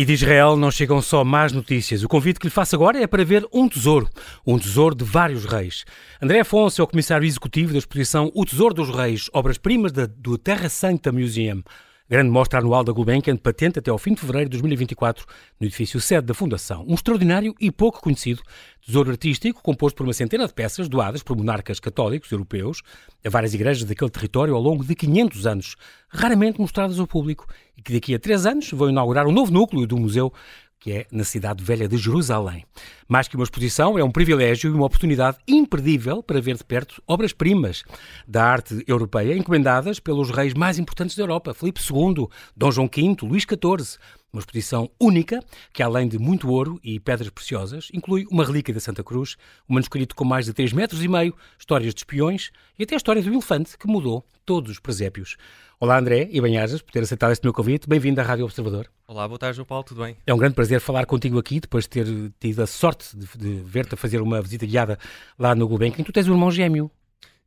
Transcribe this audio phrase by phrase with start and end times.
[0.00, 2.02] E de Israel não chegam só más notícias.
[2.02, 4.08] O convite que lhe faço agora é para ver um tesouro,
[4.46, 5.84] um tesouro de vários reis.
[6.22, 10.70] André Afonso é o comissário executivo da exposição O Tesouro dos Reis, obras-primas do Terra
[10.70, 11.62] Santa Museum.
[12.10, 15.24] Grande mostra anual da Gulbenkian, patente até ao fim de fevereiro de 2024,
[15.60, 16.84] no edifício sede da Fundação.
[16.88, 18.42] Um extraordinário e pouco conhecido
[18.84, 22.82] tesouro artístico composto por uma centena de peças doadas por monarcas católicos europeus
[23.24, 25.76] a várias igrejas daquele território ao longo de 500 anos,
[26.08, 27.46] raramente mostradas ao público,
[27.78, 30.32] e que daqui a três anos vão inaugurar um novo núcleo do museu
[30.80, 32.64] que é na cidade velha de Jerusalém.
[33.06, 37.02] Mais que uma exposição, é um privilégio e uma oportunidade imperdível para ver de perto
[37.06, 37.84] obras-primas
[38.26, 43.16] da arte europeia encomendadas pelos reis mais importantes da Europa, Filipe II, Dom João V,
[43.26, 43.98] Luís XIV.
[44.32, 48.78] Uma exposição única que, além de muito ouro e pedras preciosas, inclui uma relíquia da
[48.80, 49.36] Santa Cruz,
[49.68, 52.96] um manuscrito com mais de 3 metros e meio, histórias de espiões e até a
[52.96, 55.36] história do elefante que mudou todos os presépios.
[55.82, 57.88] Olá André e Banhajas, por ter aceitado este meu convite.
[57.88, 58.86] Bem-vindo à Rádio Observador.
[59.08, 60.14] Olá, boa tarde, João Paulo, tudo bem?
[60.26, 62.06] É um grande prazer falar contigo aqui, depois de ter
[62.38, 64.98] tido a sorte de, de ver-te a fazer uma visita guiada
[65.38, 66.04] lá no Gulbenkian.
[66.04, 66.90] Tu tens um irmão gêmeo.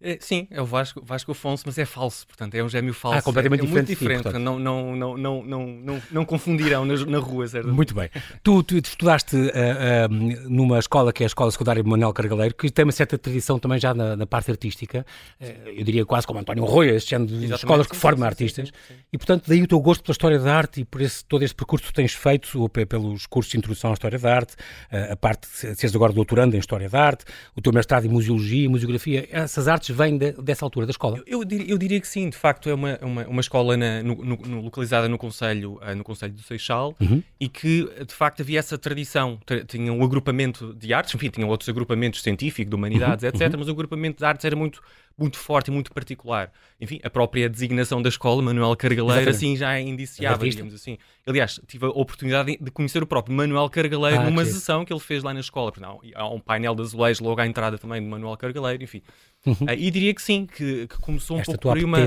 [0.05, 3.19] É, sim, é o Vasco, Vasco Afonso, mas é falso, portanto, é um gêmeo falso.
[3.19, 3.87] Ah, completamente é, é diferente.
[3.87, 7.69] Muito diferente, ti, não, não, não, não, não, não, não confundirão na, na rua, certo?
[7.69, 8.09] Muito bem.
[8.43, 12.69] Tu, tu estudaste uh, uh, numa escola que é a Escola Secundária Manuel Cargaleiro, que
[12.69, 15.05] tem uma certa tradição também já na, na parte artística,
[15.39, 18.23] uh, eu diria quase como António Roya, este género de Exatamente, escolas que sim, formam
[18.23, 20.99] sim, artistas, sim, e portanto daí o teu gosto pela história da arte e por
[20.99, 24.35] esse, todo este percurso que tu tens feito, pelos cursos de introdução à história da
[24.35, 24.55] arte,
[24.91, 27.23] a parte de seres agora doutorando em história da arte,
[27.55, 31.17] o teu mestrado em museologia e museografia, essas artes vêm de, dessa altura da escola?
[31.17, 34.03] Eu, eu, diria, eu diria, que sim, de facto é uma, uma, uma escola na,
[34.03, 37.21] no, no, localizada no Conselho, uh, no Conselho do Seixal uhum.
[37.39, 39.39] e que de facto havia essa tradição.
[39.67, 43.29] Tinha um agrupamento de artes, enfim, tinham outros agrupamentos científicos, de humanidades, uhum.
[43.29, 43.41] etc.
[43.53, 43.59] Uhum.
[43.59, 44.81] Mas o agrupamento de artes era muito,
[45.17, 46.51] muito forte e muito particular.
[46.79, 50.97] Enfim, a própria designação da escola, Manuel Cargaleiro, assim já é indiciava, digamos assim.
[51.25, 54.51] Aliás, tive a oportunidade de conhecer o próprio Manuel Cargaleiro ah, numa que...
[54.51, 55.71] sessão que ele fez lá na escola.
[55.79, 59.01] Não, há um painel de azulejos logo à entrada também de Manuel Cargaleiro, enfim.
[59.45, 59.53] Uhum.
[59.53, 61.99] Uh, e diria que sim, que, que começou um Esta pouco por uma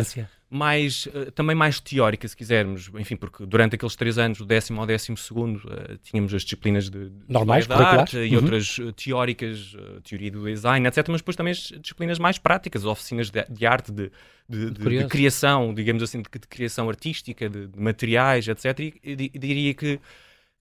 [0.49, 2.91] mais, uh, também mais teórica, se quisermos.
[2.99, 6.89] Enfim, porque durante aqueles três anos, do décimo ao décimo segundo, uh, tínhamos as disciplinas
[6.89, 8.43] de, de normais, da arte e uhum.
[8.43, 11.09] outras teóricas, teoria do design, etc.
[11.09, 14.11] Mas depois também as disciplinas mais práticas, oficinas de, de arte, de,
[14.49, 18.79] de, de, criação, digamos assim, de, criação artística, de, materiais, etc.
[18.79, 20.01] E, e diria que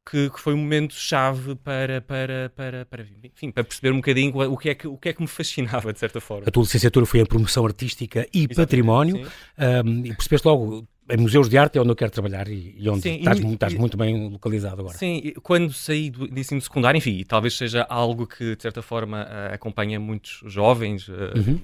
[0.09, 4.37] que, que, foi um momento chave para, para, para, para, enfim, para perceber um bocadinho
[4.51, 6.47] o que, é que, o que é que me fascinava, de certa forma.
[6.47, 9.27] A tua licenciatura foi em promoção artística e Exatamente, património,
[9.57, 12.89] um, e percebeste logo em museus de arte é onde eu quero trabalhar e, e
[12.89, 14.97] onde sim, estás, e, estás muito bem localizado agora.
[14.97, 19.53] Sim, quando saí do, ensino secundário, enfim, talvez seja algo que de certa forma uh,
[19.53, 21.61] acompanha muitos jovens, uh, uhum.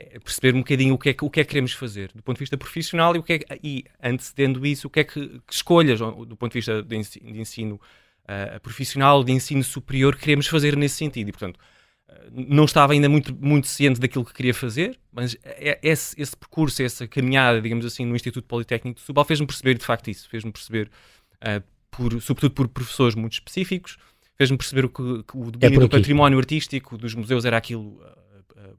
[0.00, 2.22] É perceber um bocadinho o que, é que, o que é que queremos fazer do
[2.22, 5.40] ponto de vista profissional e, o que é, e antecedendo isso, o que é que,
[5.44, 7.80] que escolhas do ponto de vista de ensino, de ensino
[8.28, 11.28] uh, profissional, de ensino superior, queremos fazer nesse sentido.
[11.28, 15.78] E, portanto, uh, não estava ainda muito, muito ciente daquilo que queria fazer, mas é,
[15.82, 19.84] esse, esse percurso, essa caminhada, digamos assim, no Instituto Politécnico de Setúbal fez-me perceber, de
[19.84, 20.28] facto, isso.
[20.28, 20.90] Fez-me perceber,
[21.42, 23.96] uh, por, sobretudo por professores muito específicos,
[24.36, 28.00] fez-me perceber que, que o domínio é do património artístico dos museus era aquilo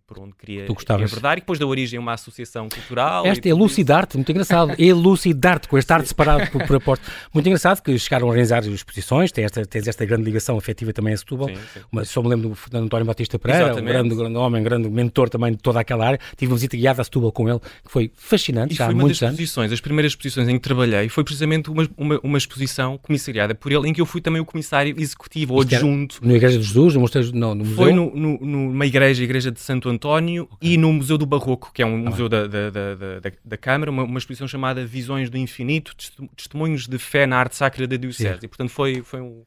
[0.08, 3.26] por onde queria abordar e depois da origem uma associação cultural.
[3.26, 4.74] Esta é Lucidarte, muito engraçado.
[4.80, 7.04] Elucidarte, com este arte separado por, por aposto.
[7.34, 11.14] Muito engraçado que chegaram a organizar exposições, tens esta, tens esta grande ligação afetiva também
[11.14, 11.50] a Setúbal.
[11.50, 11.80] Sim, sim.
[11.92, 14.90] Mas só me lembro do Fernando António Batista Pereira, um grande, grande homem, um grande
[14.90, 16.20] mentor também de toda aquela área.
[16.36, 18.96] Tive uma visita guiada a Setúbal com ele, que foi fascinante, e já foi há
[18.96, 22.38] uma muitos das exposições, as primeiras exposições em que trabalhei foi precisamente uma, uma, uma,
[22.38, 26.20] exposição comissariada por ele, em que eu fui também o comissário executivo ou adjunto.
[26.22, 27.02] Na Igreja de Jesus, no,
[27.34, 27.76] no, no museu?
[27.76, 30.74] Foi no, no, numa igreja, a Igreja de Santo António, okay.
[30.74, 33.58] e no Museu do Barroco, que é um ah, museu da, da, da, da, da
[33.58, 35.96] Câmara, uma, uma, exposição chamada Visões do Infinito,
[36.36, 38.40] Testemunhos de Fé na Arte Sacra da Diocese.
[38.44, 39.44] E, portanto, foi, foi um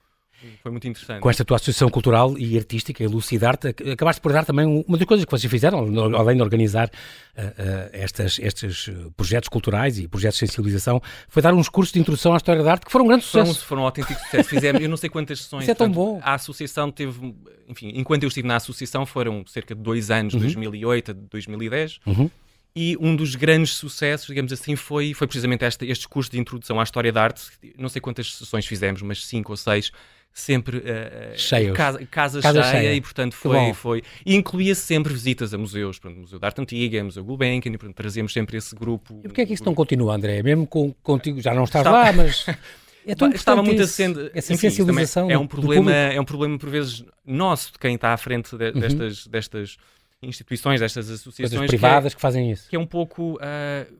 [0.62, 1.20] foi muito interessante.
[1.20, 5.24] Com esta tua associação cultural e artística, Elucidarte, acabaste por dar também uma das coisas
[5.24, 5.80] que vocês fizeram,
[6.16, 11.54] além de organizar uh, uh, estas, estes projetos culturais e projetos de sensibilização, foi dar
[11.54, 13.54] uns cursos de introdução à história da arte que foram um grande sucesso.
[13.54, 14.48] Foram, foram um autêntico sucesso.
[14.48, 15.62] Fizemos, eu não sei quantas sessões.
[15.62, 16.20] Isso é tão bom.
[16.22, 17.34] A associação teve,
[17.68, 20.40] enfim, enquanto eu estive na associação, foram cerca de dois anos, uhum.
[20.40, 22.00] 2008 a 2010.
[22.06, 22.30] Uhum.
[22.74, 26.80] E um dos grandes sucessos, digamos assim, foi, foi precisamente este, este curso de introdução
[26.80, 27.42] à história da arte.
[27.76, 29.92] Não sei quantas sessões fizemos, mas cinco ou seis
[30.32, 35.52] sempre uh, casa, casa, casa cheia, cheia, e portanto foi, foi e incluía sempre visitas
[35.52, 39.20] a museus, portanto, Museu da Arte Antiga, Museu Gulbenkian e portanto trazíamos sempre esse grupo.
[39.20, 40.42] E porquê é que isso não continua, André?
[40.42, 41.90] Mesmo com, contigo, já não estás Está...
[41.90, 42.46] lá, mas...
[43.04, 46.70] É tão estava muito acendo essa enfim, sensibilização é um problema é um problema por
[46.70, 48.78] vezes nosso de quem está à frente de, uhum.
[48.78, 49.76] destas destas
[50.22, 53.92] instituições destas associações privadas que, é, que, fazem isso que é um pouco uh,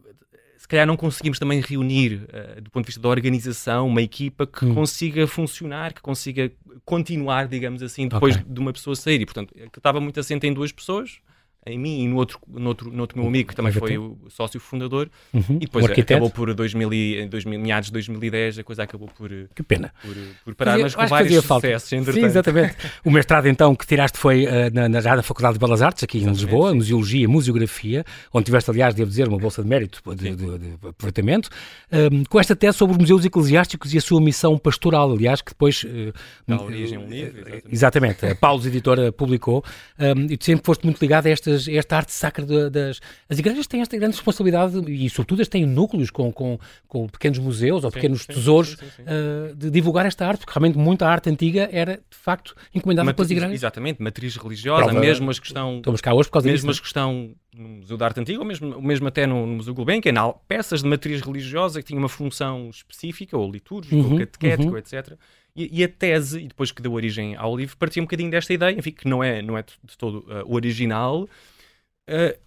[0.62, 4.46] se calhar não conseguimos também reunir, uh, do ponto de vista da organização, uma equipa
[4.46, 4.72] que hum.
[4.72, 6.52] consiga funcionar, que consiga
[6.84, 8.46] continuar, digamos assim, depois okay.
[8.48, 9.20] de uma pessoa sair.
[9.20, 11.18] E, portanto, que estava muito assente em duas pessoas,
[11.64, 14.16] em mim e no outro, no outro, no outro meu amigo, que também foi o
[14.28, 15.58] sócio fundador, uhum.
[15.60, 19.62] e depois acabou por 2000, e, 2000, meados de 2010, a coisa acabou por, que
[19.62, 19.92] pena.
[20.02, 20.14] por,
[20.44, 22.76] por parar, mas com vários sucessos, Sim, exatamente.
[23.04, 26.02] o mestrado, então, que tiraste foi uh, na, na, já na Faculdade de Belas Artes,
[26.02, 26.76] aqui exatamente, em Lisboa, sim.
[26.76, 30.58] Museologia e Museografia, onde tiveste, aliás, devo dizer, uma bolsa de mérito de, de, de,
[30.58, 31.48] de aproveitamento,
[31.92, 35.52] um, com esta tese sobre os museus eclesiásticos e a sua missão pastoral, aliás, que
[35.52, 35.84] depois...
[35.84, 36.12] Uh,
[36.46, 37.66] Dá origem um livro, exatamente.
[37.70, 39.64] exatamente a Paulos Editora publicou,
[39.98, 43.00] um, e tu sempre foste muito ligado a, estas, esta arte sacra sacra das.
[43.28, 46.58] As igrejas têm esta grande responsabilidade e, sobretudo, as têm núcleos com, com,
[46.88, 50.52] com pequenos museus ou sim, pequenos sim, tesouros sim, uh, de divulgar esta arte, porque
[50.58, 53.54] realmente muita arte antiga era, de facto, encomendada Matriz, pelas igrejas.
[53.54, 55.76] Exatamente, matriz religiosa, Prova, mesmo as que estão.
[55.76, 56.66] Estamos cá hoje por causa mesmo disso.
[56.66, 59.56] Mesmo as que estão no Museu da Arte Antiga, ou mesmo, mesmo até no, no
[59.56, 64.12] Museu Gulbenkian, há peças de matriz religiosa que tinham uma função específica, ou litúrgica, uhum,
[64.12, 64.78] ou catequética, uhum.
[64.78, 65.12] etc.
[65.54, 68.54] E, e, a tese, e depois que deu origem ao livro, partia um bocadinho desta
[68.54, 72.38] ideia, enfim, que não é, não é de todo uh, o original, uh,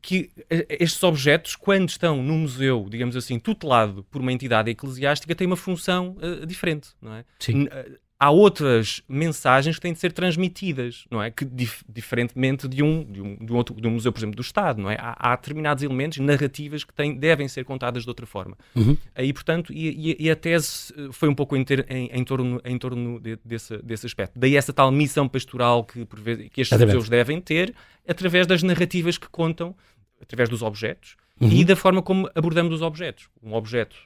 [0.00, 5.34] que eh, estes objetos, quando estão num museu, digamos assim, tutelado por uma entidade eclesiástica,
[5.34, 7.24] têm uma função uh, diferente, não é?
[7.38, 7.66] Sim.
[7.70, 11.30] Eh, há outras mensagens que têm de ser transmitidas, não é?
[11.30, 14.36] Que dif diferentemente de um, de um, de um, outro, de um museu, por exemplo,
[14.36, 14.96] do Estado, não é?
[14.98, 18.56] Há, há determinados elementos, narrativas que têm, devem ser contadas de outra forma.
[18.74, 18.96] Uhum.
[19.14, 22.60] Aí, portanto, e, e, e, a tese foi um pouco em, ter, em, em torno,
[22.64, 24.38] em torno de, desse, desse aspecto.
[24.38, 27.74] Daí essa tal missão pastoral que, vezes, que estes museus devem ter,
[28.08, 29.74] através das narrativas que contam
[30.20, 31.50] através dos objetos uhum.
[31.50, 33.28] e da forma como abordamos os objetos.
[33.42, 33.96] Um objeto,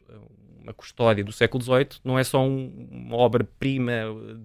[0.62, 3.93] uma custódia do século XVIII não é só um, uma obra-prima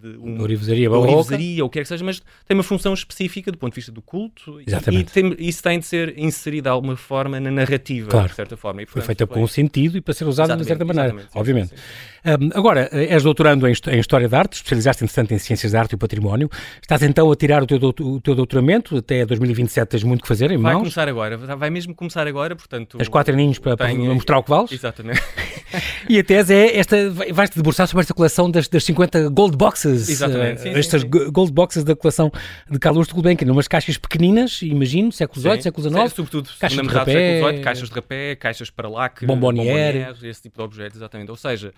[0.01, 3.57] de um, orivesaria, ou o que quer que seja, mas tem uma função específica do
[3.57, 5.09] ponto de vista do culto Exatamente.
[5.09, 8.29] e, tem, isso tem de ser inserido de alguma forma na narrativa, claro.
[8.29, 8.81] de certa forma.
[8.81, 11.69] E, portanto, Foi feita com um sentido e para ser usada de certa maneira, obviamente.
[11.69, 11.83] Sim, sim.
[12.25, 15.91] Um, agora, és doutorando em, em, História da Arte, especializaste, entretanto, em Ciências da Arte
[15.91, 16.49] e o Património.
[16.81, 20.45] Estás então a tirar o teu, o teu doutoramento, até 2027 tens muito que fazer
[20.45, 20.73] em vai mãos.
[20.73, 22.97] Vai começar agora, vai mesmo começar agora, portanto...
[22.97, 24.05] Tens quatro aninhos para, tenho...
[24.05, 24.71] para mostrar o que vales.
[24.71, 25.21] Exatamente.
[26.09, 30.09] e a tese é esta, vais-te debruçar sobre esta coleção das, das 50 Gold Boxes.
[30.09, 31.31] Exatamente, sim, uh, Estas sim, sim.
[31.31, 32.31] Gold Boxes da coleção
[32.67, 36.11] de Carlos de Gulbenkian, umas caixas pequeninas, imagino, século XVIII, século XIX.
[36.11, 40.57] Sobretudo, caixas de rapé, século XVIII, caixas de rapé, caixas para lá, bombonier, esse tipo
[40.57, 41.29] de objetos, exatamente.
[41.29, 41.71] Ou seja,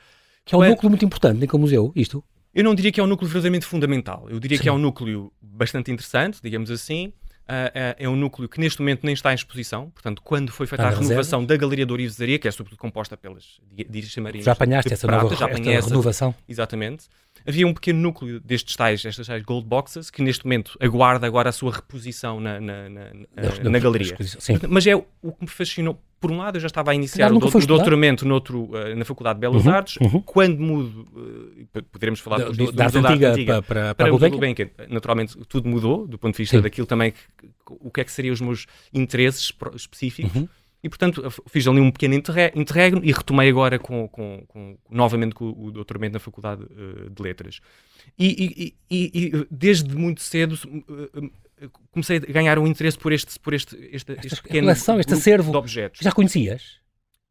[0.47, 2.23] que é um núcleo muito importante naquele museu, isto?
[2.53, 4.25] Eu não diria que é um núcleo verdadeiramente fundamental.
[4.29, 4.63] Eu diria Sim.
[4.63, 7.13] que é um núcleo bastante interessante, digamos assim.
[7.47, 9.89] Uh, é um núcleo que neste momento nem está em exposição.
[9.91, 13.59] Portanto, quando foi feita a renovação da Galeria de Orivesaria, que é sobretudo composta pelas
[13.71, 14.45] dirigens marinas.
[14.45, 16.35] Já apanhaste essa prata, nova já esta essa, renovação?
[16.47, 17.05] Exatamente.
[17.45, 21.49] Havia um pequeno núcleo destes tais, estas tais gold boxes, que neste momento aguarda agora
[21.49, 24.17] a sua reposição na, na, na, na, na galeria.
[24.69, 27.39] Mas é o que me fascinou por um lado, eu já estava a iniciar o,
[27.39, 29.97] do, doutoramento noutro, uh, na Faculdade de Belas uhum, Artes.
[29.97, 30.21] Uhum.
[30.21, 34.29] Quando mudo, uh, poderemos falar do, disso, da, arte antiga, antiga para, para, para, para
[34.29, 34.69] Gulbenkian.
[34.89, 36.63] Naturalmente, tudo mudou, do ponto de vista Sim.
[36.63, 40.35] daquilo também, que, o que é que seriam os meus interesses específicos.
[40.35, 40.47] Uhum.
[40.83, 45.49] E, portanto, fiz ali um pequeno interregno e retomei agora com, com, com novamente com
[45.49, 47.59] o doutoramento na Faculdade uh, de Letras.
[48.17, 50.57] E, e, e, e, desde muito cedo
[51.91, 55.51] comecei a ganhar um interesse por este, por este, este, este pequeno coleção, este acervo
[55.51, 55.99] de objetos.
[56.01, 56.79] Já conhecias?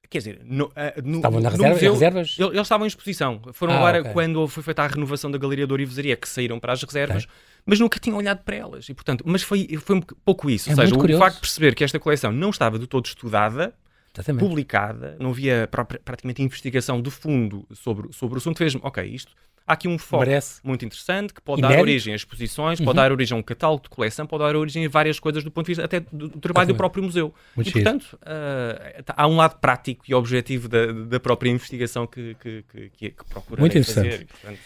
[0.09, 0.71] Quer dizer, no, uh,
[1.05, 2.37] no, estavam na reserva, museu, reservas?
[2.39, 3.41] Eles, estavam em exposição.
[3.53, 4.13] Foram ah, agora okay.
[4.13, 7.37] quando foi feita a renovação da Galeria de Orivesaria que saíram para as reservas, okay.
[7.65, 8.89] mas nunca tinham olhado para elas.
[8.89, 10.69] E, portanto, mas foi, foi um pouco isso.
[10.71, 11.23] É Ou seja, o curioso.
[11.23, 13.75] facto de perceber que esta coleção não estava de todo estudada,
[14.15, 14.41] Exatamente.
[14.41, 15.69] publicada, não havia
[16.05, 19.33] praticamente investigação de fundo sobre, sobre o assunto, fez-me, ok, isto
[19.67, 20.61] há aqui um foco Merece.
[20.63, 22.87] muito interessante que pode dar origem a exposições, uhum.
[22.87, 25.51] pode dar origem a um catálogo de coleção, pode dar origem a várias coisas do
[25.51, 27.35] ponto de vista até do, do trabalho do próprio museu.
[27.55, 32.37] Muito e, portanto, uh, há um lado prático e objetivo da, da própria investigação que,
[32.41, 34.11] que, que, que, que procura Muito interessante.
[34.11, 34.59] Fazer, e, portanto,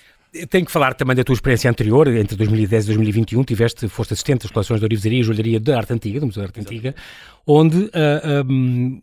[0.48, 4.42] tenho que falar também da tua experiência anterior, entre 2010 e 2021, tiveste, foste assistente
[4.42, 6.94] das coleções de Orivesaria e Joalharia da Arte Antiga, do Museu da Arte Antiga,
[7.46, 9.02] onde uh, ah, um,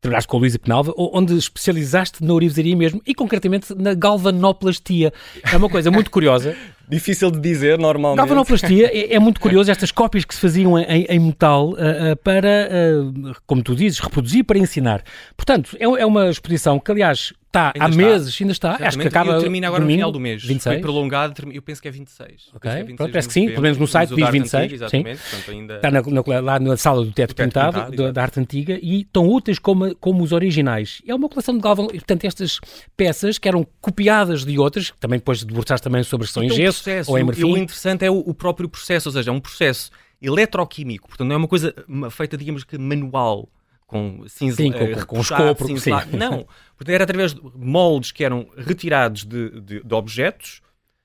[0.00, 5.12] trabalhaste com a Luísa Penalva, onde especializaste na orivesaria mesmo e concretamente na galvanoplastia.
[5.52, 6.56] É uma coisa muito curiosa.
[6.90, 8.18] Difícil de dizer, normalmente.
[8.18, 12.16] Galvanoplastia é, é muito curioso, estas cópias que se faziam em, em metal uh, uh,
[12.22, 15.02] para, uh, como tu dizes, reproduzir para ensinar.
[15.36, 17.88] Portanto, é, é uma exposição que, aliás, está há está.
[17.88, 18.68] meses, ainda está.
[18.68, 18.88] Exatamente.
[18.88, 19.40] Acho que acaba.
[19.40, 20.44] Termina agora domingo, no final do mês.
[20.44, 20.74] 26.
[20.74, 22.50] Foi prolongado, eu penso que é 26.
[22.54, 24.62] Ok, é 26, Pronto, parece que sim, pelo menos no site diz 26.
[24.62, 25.18] Antiga, exatamente.
[25.18, 25.30] Sim.
[25.30, 25.76] Portanto, ainda...
[25.76, 28.78] Está na, na, lá na sala do teto, teto pintado, pintado da, da, arte antiga
[28.80, 31.02] e tão úteis como, como os originais.
[31.06, 32.60] É uma coleção de Galvan, e portanto estas
[32.96, 36.60] peças que eram copiadas de outras, também depois debruçaste também sobre se são então, em
[36.60, 37.44] gesso processo, ou em marfim.
[37.44, 41.34] O interessante é o, o próprio processo, ou seja, é um processo eletroquímico, portanto não
[41.34, 41.74] é uma coisa
[42.10, 43.48] feita, digamos que manual,
[43.86, 45.90] com cinza, sim, com, uh, com escopro, sim.
[46.12, 50.60] Não, porque era através de moldes que eram retirados de, de, de objetos,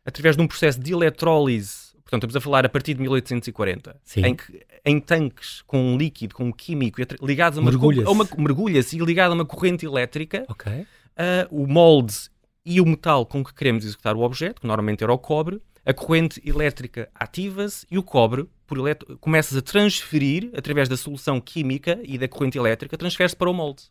[0.06, 1.94] através de um processo de eletrólise.
[2.04, 6.36] Portanto, estamos a falar a partir de 1840, em que em tanques com um líquido,
[6.36, 8.38] com um químico, ligados a uma, mergulha-se.
[8.38, 10.82] mergulha e ligado a uma corrente elétrica, okay.
[10.82, 10.86] uh,
[11.50, 12.14] o molde
[12.66, 15.94] e o metal com que queremos executar o objeto, que normalmente era o cobre, a
[15.94, 19.04] corrente elétrica ativa-se e o cobre por elet...
[19.20, 23.84] começas a transferir através da solução química e da corrente elétrica, transfere-se para o molde.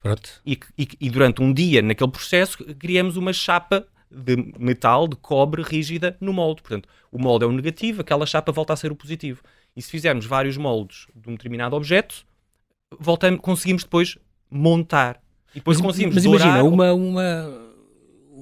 [0.00, 0.40] Pronto.
[0.46, 5.62] E, e, e, durante um dia, naquele processo, criamos uma chapa de metal, de cobre
[5.62, 6.62] rígida no molde.
[6.62, 9.42] Portanto, o molde é o negativo, aquela chapa volta a ser o positivo.
[9.76, 12.26] E se fizermos vários moldes de um determinado objeto,
[12.98, 14.18] voltamos, conseguimos depois
[14.50, 15.22] montar.
[15.52, 17.61] E depois mas, conseguimos mas imagina, uma, uma,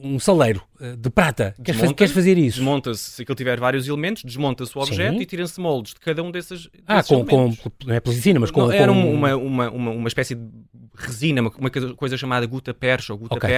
[0.02, 1.54] um saleiro eh, de prata.
[1.62, 2.58] Queres, queres fazer isso?
[2.58, 5.20] Desmonta-se, se aquilo tiver vários elementos, desmonta-se o objeto Sim.
[5.20, 7.54] e tira-se moldes de cada um desses, desses ah, com, com,
[7.84, 8.62] não é pelicina, mas com...
[8.62, 9.14] Não, era com...
[9.14, 10.48] Uma, uma, uma, uma espécie de
[10.94, 13.50] resina, uma, uma coisa chamada guta percha ou guta okay,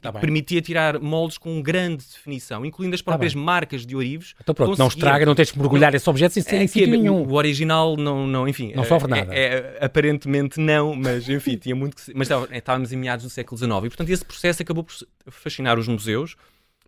[0.00, 3.96] tá que permitia tirar moldes com grande definição, incluindo as tá próprias tá marcas de
[3.96, 4.34] orivos.
[4.40, 7.22] Então pronto, não estraga, não tens de mergulhar esse objeto sem ser é, sítio nenhum.
[7.22, 8.72] O original não, não enfim...
[8.74, 9.34] Não sofre é, nada.
[9.34, 9.44] É,
[9.80, 12.12] é, aparentemente não, mas enfim, tinha muito que...
[12.14, 14.94] Mas estávamos em meados do século XIX e, portanto, esse processo acabou por
[15.30, 16.36] fascinar os museus,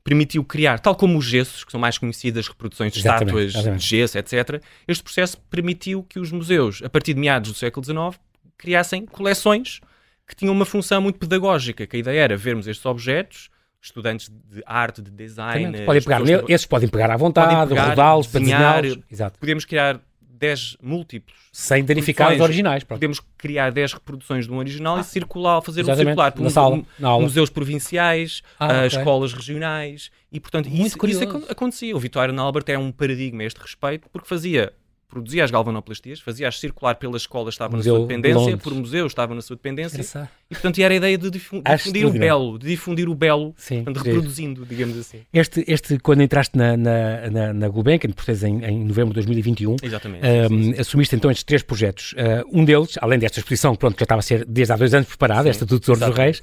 [0.02, 3.80] permitiu criar, tal como os gessos, que são mais conhecidas reproduções de exatamente, estátuas exatamente.
[3.80, 7.84] de gesso, etc., este processo permitiu que os museus, a partir de meados do século
[7.84, 8.20] XIX,
[8.56, 9.80] criassem coleções
[10.26, 13.50] que tinham uma função muito pedagógica, que a ideia era vermos estes objetos,
[13.82, 15.84] estudantes de arte, de design...
[15.84, 18.98] Podem pegar, esses podem pegar à vontade, rodá-los, para desenhá-los.
[19.38, 20.00] Podemos criar
[20.40, 21.38] 10 múltiplos.
[21.52, 22.82] Sem danificar os originais.
[22.82, 22.98] Pronto.
[22.98, 26.50] Podemos criar 10 reproduções de um original ah, e circular, fazer um circular por na
[26.50, 28.86] sala, na museus provinciais, ah, uh, okay.
[28.86, 31.94] escolas regionais e, portanto, Muito isso, isso acontecia.
[31.94, 34.72] O Vitória Albert é um paradigma a este respeito porque fazia
[35.10, 39.34] produzia as galvanoplastias, fazia-as circular pelas escolas, estava Museu na sua dependência, por museus, estava
[39.34, 40.28] na sua dependência.
[40.48, 44.04] E, portanto, era a ideia de difundir o belo, de difundir o belo, Sim, portanto,
[44.04, 45.20] reproduzindo, digamos assim.
[45.32, 49.76] Este, este quando entraste na, na, na, na Gulbenkian, portanto, em, em novembro de 2021,
[49.82, 50.80] Exatamente, um, sim.
[50.80, 52.12] assumiste então estes três projetos.
[52.12, 54.94] Uh, um deles, além desta exposição, pronto, que já estava a ser desde há dois
[54.94, 56.40] anos preparada, esta do Tesouro dos Reis,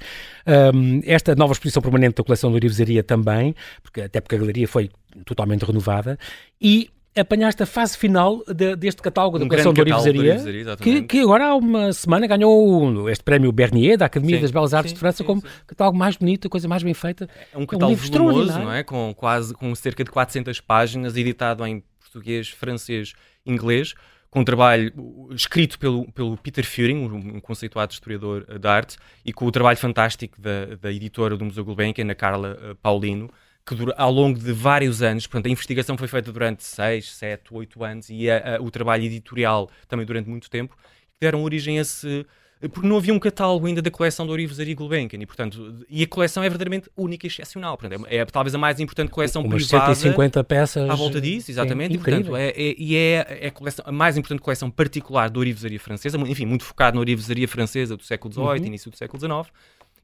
[0.74, 4.68] um, esta nova exposição permanente da coleção do Orivesaria também, porque, até porque a galeria
[4.68, 4.90] foi
[5.24, 6.18] totalmente renovada,
[6.60, 11.20] e apanhaste a fase final de, deste catálogo um da coleção de Orivesaria, que, que
[11.20, 14.94] agora há uma semana ganhou este prémio Bernier da Academia sim, das Belas Artes sim,
[14.94, 17.28] de França sim, como catálogo mais bonito, a coisa mais bem feita.
[17.52, 18.82] É um catálogo é um volumoso, não é?
[18.82, 23.12] Com, quase, com cerca de 400 páginas, editado em português, francês,
[23.44, 23.94] inglês,
[24.30, 24.92] com um trabalho
[25.30, 30.40] escrito pelo, pelo Peter Furing, um conceituado historiador de arte, e com o trabalho fantástico
[30.40, 33.30] da, da editora do Museu Gulbenkian, a Carla uh, Paulino,
[33.68, 37.42] que dura, ao longo de vários anos, portanto, a investigação foi feita durante 6, 7,
[37.50, 41.78] 8 anos e a, a, o trabalho editorial também durante muito tempo, que deram origem
[41.78, 42.26] a esse.
[42.72, 46.06] Porque não havia um catálogo ainda da coleção do Orivesaria Gulbenkian e, portanto, e a
[46.08, 47.78] coleção é verdadeiramente única e excepcional.
[47.78, 49.94] Portanto, é, é talvez a mais importante coleção Umas privada.
[49.94, 50.90] 150 peças.
[50.90, 51.92] À volta disso, exatamente.
[51.92, 55.30] Sim, e, portanto, é, é, e é, é a, coleção, a mais importante coleção particular
[55.30, 58.66] da Orivesaria Francesa, enfim, muito focado na Orivesaria Francesa do século XVIII, uhum.
[58.66, 59.54] início do século XIX.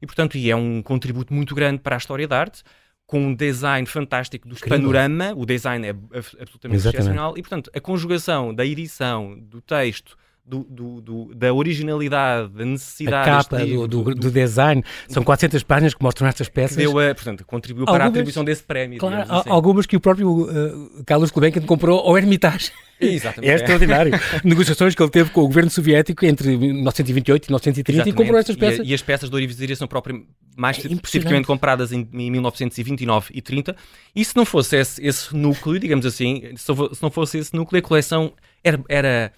[0.01, 2.63] E, portanto, e é um contributo muito grande para a história da arte
[3.05, 6.87] com um design fantástico do panorama, o design é absolutamente Exatamente.
[6.87, 12.65] excepcional, e portanto a conjugação da edição, do texto, do, do, do, da originalidade, da
[12.65, 13.29] necessidade.
[13.29, 14.83] A capa do, do, design.
[15.07, 16.77] São 400 páginas que mostram estas peças.
[16.77, 18.99] deu a, portanto, contribuiu algumas, para a atribuição desse prémio.
[18.99, 19.49] Claro, assim.
[19.49, 22.71] algumas que o próprio uh, Carlos Gulbenkian comprou ao Hermitage.
[23.01, 23.49] Exatamente.
[23.51, 24.13] É extraordinário.
[24.43, 28.13] Negociações que ele teve com o governo soviético entre 1928 e 1930 Exatamente.
[28.13, 28.85] e comprou estas peças.
[28.85, 30.21] E, e as peças de Orivesaria são próprias,
[30.55, 33.75] mais é especificamente compradas em, em, 1929 e 30.
[34.15, 37.79] E se não fosse esse, esse núcleo, digamos assim, se, se não fosse esse núcleo,
[37.79, 38.33] a coleção
[38.63, 39.31] era, era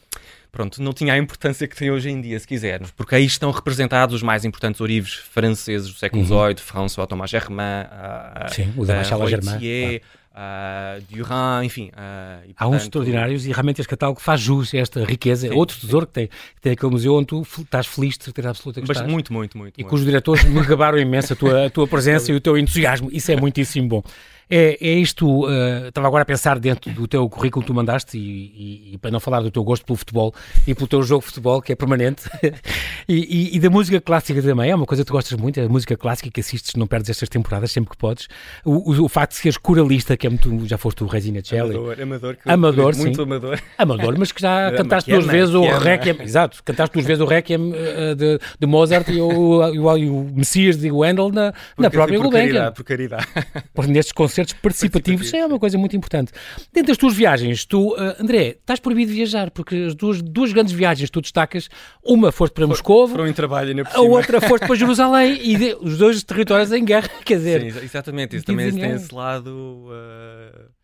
[0.57, 3.51] pronto, não tinha a importância que tem hoje em dia, se quisermos, porque aí estão
[3.51, 6.55] representados os mais importantes orives franceses do século XVIII, uhum.
[6.57, 10.01] François Thomas Germain, uh, Sim, o da uh, Germain.
[10.37, 11.87] Uh, Durand, enfim.
[11.87, 12.55] Uh, e, portanto...
[12.57, 15.47] Há uns extraordinários e realmente este catálogo faz jus a esta riqueza.
[15.47, 18.51] Sim, Outro tesouro que tem, que tem aquele museu onde tu estás feliz de certeza
[18.51, 19.11] absoluta que Mas estás.
[19.11, 19.73] Muito, muito, muito.
[19.79, 19.89] E muito.
[19.89, 23.09] cujos diretores me gabaram imenso a tua, a tua presença e o teu entusiasmo.
[23.11, 24.03] Isso é muitíssimo bom.
[24.49, 28.17] É, é isto, uh, estava agora a pensar dentro do teu currículo que tu mandaste
[28.17, 30.33] e, e, e, para não falar do teu gosto pelo futebol
[30.65, 32.23] e pelo teu jogo de futebol, que é permanente,
[33.09, 35.69] e, e, da música clássica também, é uma coisa que tu gostas muito, é a
[35.69, 38.27] música clássica que assistes, não perdes estas temporadas sempre que podes.
[38.63, 41.75] O, o, o facto de seres coralista, que é muito, já foste o Resina Celli.
[41.75, 43.01] Amador, amador, amador sim.
[43.01, 43.59] muito amador.
[43.77, 47.71] Amador, mas que já cantaste duas vezes o Requiem, exato, cantaste duas vezes o Requiem
[47.71, 52.25] uh, de, de, Mozart e o, o, o, Messias de Wendel na, na própria por
[52.25, 52.47] Gulbenkian.
[52.47, 53.27] Caridade, por caridade.
[53.73, 56.31] Porque nestes concertos concertos participativos, é uma coisa muito importante.
[56.71, 60.53] Dentro das tuas viagens, tu, uh, André, estás proibido de viajar, porque as duas, duas
[60.53, 61.69] grandes viagens que tu destacas,
[62.03, 65.77] uma foste para Moscou, foram em trabalho, ainda a outra foste para Jerusalém e de,
[65.81, 67.73] os dois territórios em guerra, quer dizer.
[67.73, 69.49] Sim, exatamente, isso também tem esse lado.
[69.49, 70.76] Uh,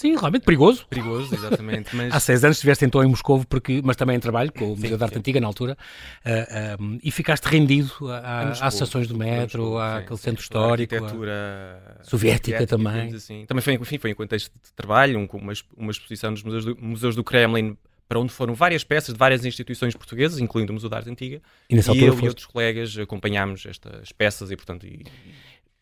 [0.00, 0.86] Sim, realmente perigoso.
[0.88, 1.94] Perigoso, exatamente.
[1.94, 2.10] Mas...
[2.16, 4.96] Há seis anos estiveste então em Moscou, porque, mas também em trabalho com o Museu
[4.96, 5.76] da Arte Antiga na altura, uh,
[6.24, 7.92] eh, um, e ficaste rendido
[8.24, 10.94] às associações do metro, àquele centro histórico.
[10.94, 13.14] arquitetura soviética, também.
[13.14, 13.44] Assim.
[13.44, 16.78] Também foi, enfim, foi em contexto de trabalho, um, uma, uma exposição nos museus do,
[16.80, 17.76] museus do Kremlin
[18.08, 21.42] para onde foram várias peças de várias instituições portuguesas, incluindo o Museu da Arte Antiga.
[21.68, 22.24] E, nessa e eu foste...
[22.24, 25.04] e outros colegas acompanhámos estas peças e, portanto, e,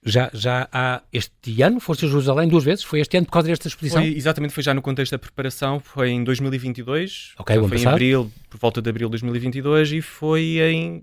[0.08, 3.48] já, já há este ano, foste a Jerusalém duas vezes, foi este ano por causa
[3.48, 4.02] desta exposição?
[4.02, 7.84] Foi, exatamente, foi já no contexto da preparação, foi em 2022, Ok, foi passado.
[7.84, 11.02] em abril, por volta de abril de 2022 e foi em...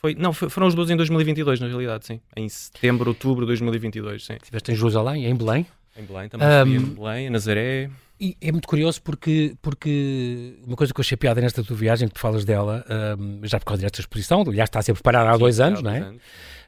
[0.00, 2.20] Foi, não, foram os dois em 2022, na realidade, sim.
[2.36, 4.34] Em setembro, outubro de 2022, sim.
[4.34, 5.66] Estiveste em Jerusalém, em Belém?
[5.96, 7.88] Em Belém, também um, em Belém, em Nazaré.
[8.20, 12.06] E é muito curioso porque, porque uma coisa que eu achei piada nesta tua viagem,
[12.08, 12.84] que tu falas dela,
[13.18, 15.82] um, já por causa desta exposição, aliás está a ser preparada há dois anos, há
[15.82, 16.08] dois não é?
[16.08, 16.22] Anos.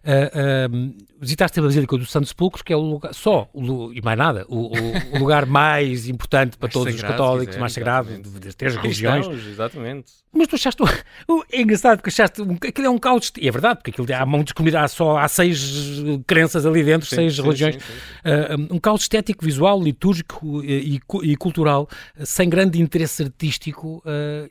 [0.07, 4.01] Uh, uh, visitaste a Basílica do Santo Sepulcro, que é o lugar, só, o, e
[4.01, 7.61] mais nada, o, o, o lugar mais importante para mais todos sagrado, os católicos, quiser,
[7.61, 9.27] mais sagrado das três religiões.
[9.27, 10.13] Exatamente.
[10.33, 10.83] Mas tu achaste,
[11.53, 14.53] é engraçado porque achaste, aquilo é um caos, e é verdade, porque aquilo, há muitas
[14.53, 19.01] comunidades, só há seis crenças ali dentro, sim, seis sim, religiões, sim, uh, um caos
[19.01, 21.89] estético, visual, litúrgico e, e, e cultural,
[22.25, 24.03] sem grande interesse artístico,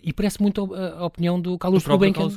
[0.04, 2.30] e parece muito a, a opinião do Carlos Gulbenkian.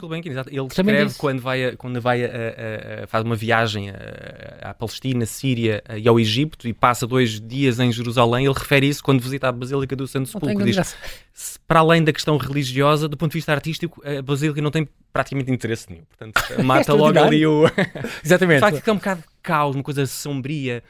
[0.47, 3.91] Ele escreve quando vai, a, quando vai a, a faz uma viagem
[4.61, 9.03] à Palestina, Síria e ao Egito e passa dois dias em Jerusalém, ele refere isso
[9.03, 10.65] quando visita a Basílica do Santo Sepulcro.
[10.65, 10.95] Diz,
[11.67, 15.50] para além da questão religiosa, do ponto de vista artístico, a Basílica não tem praticamente
[15.50, 16.05] interesse nenhum.
[16.05, 17.65] Portanto, mata logo ali o...
[18.25, 18.65] Exatamente.
[18.65, 20.83] De facto, é um bocado de caos, uma coisa sombria.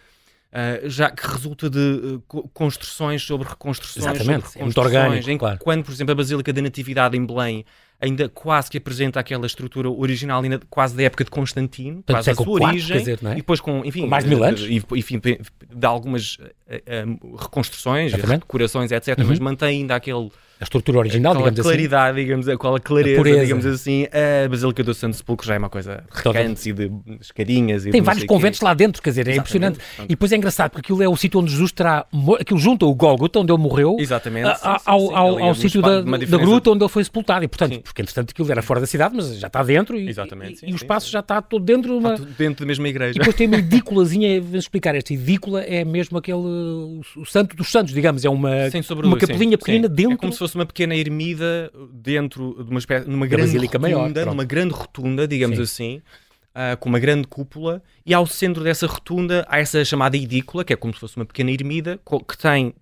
[0.50, 5.38] Uh, já que resulta de uh, construções sobre reconstruções, Exatamente, sobre reconstruções, é muito orgânico,
[5.38, 5.58] claro.
[5.60, 7.66] quando, por exemplo, a Basílica da Natividade em Belém
[8.00, 12.30] ainda quase que apresenta aquela estrutura original, ainda quase da época de Constantino, Portanto, quase
[12.30, 13.32] a sua origem, dizer, é?
[13.32, 18.12] e depois com, enfim, com mais de mil anos, e, enfim, de algumas uh, reconstruções,
[18.12, 19.26] decorações, etc., uhum.
[19.26, 20.30] mas mantém ainda aquele
[20.60, 22.26] a estrutura original, aquela digamos claridade, assim.
[22.26, 26.68] digamos, aquela clareza, digamos assim, a Basílica do Santo Sepulcro já é uma coisa recante
[26.68, 26.90] e de
[27.20, 27.86] escadinhas.
[27.86, 29.76] E Tem vários conventos lá dentro, quer dizer, é Exatamente.
[29.76, 30.04] impressionante.
[30.04, 32.04] E depois é engraçado, porque aquilo é o sítio onde Jesus terá,
[32.40, 36.36] aquilo junto ao Gólgota, onde ele morreu, Exatamente, a, ao, ao, ao sítio da, da
[36.36, 37.44] gruta onde ele foi sepultado.
[37.44, 37.80] E, portanto, sim.
[37.80, 40.70] porque entretanto aquilo era fora da cidade, mas já está dentro e, Exatamente, sim, e,
[40.70, 42.16] e o espaço já está todo dentro de uma...
[42.16, 43.12] dentro da mesma igreja.
[43.12, 47.54] E depois tem uma edículazinha, vamos explicar, esta edícula é mesmo aquele, o, o santo
[47.54, 48.50] dos santos, digamos, é uma,
[49.04, 50.47] uma capelinha pequenina dentro...
[50.48, 55.28] Fosse uma pequena ermida dentro de uma espécie, numa grande rotunda, maior, numa grande rotunda,
[55.28, 55.62] digamos Sim.
[55.62, 55.96] assim,
[56.54, 60.72] uh, com uma grande cúpula, e ao centro dessa rotunda há essa chamada edícula, que
[60.72, 62.72] é como se fosse uma pequena ermida, que tem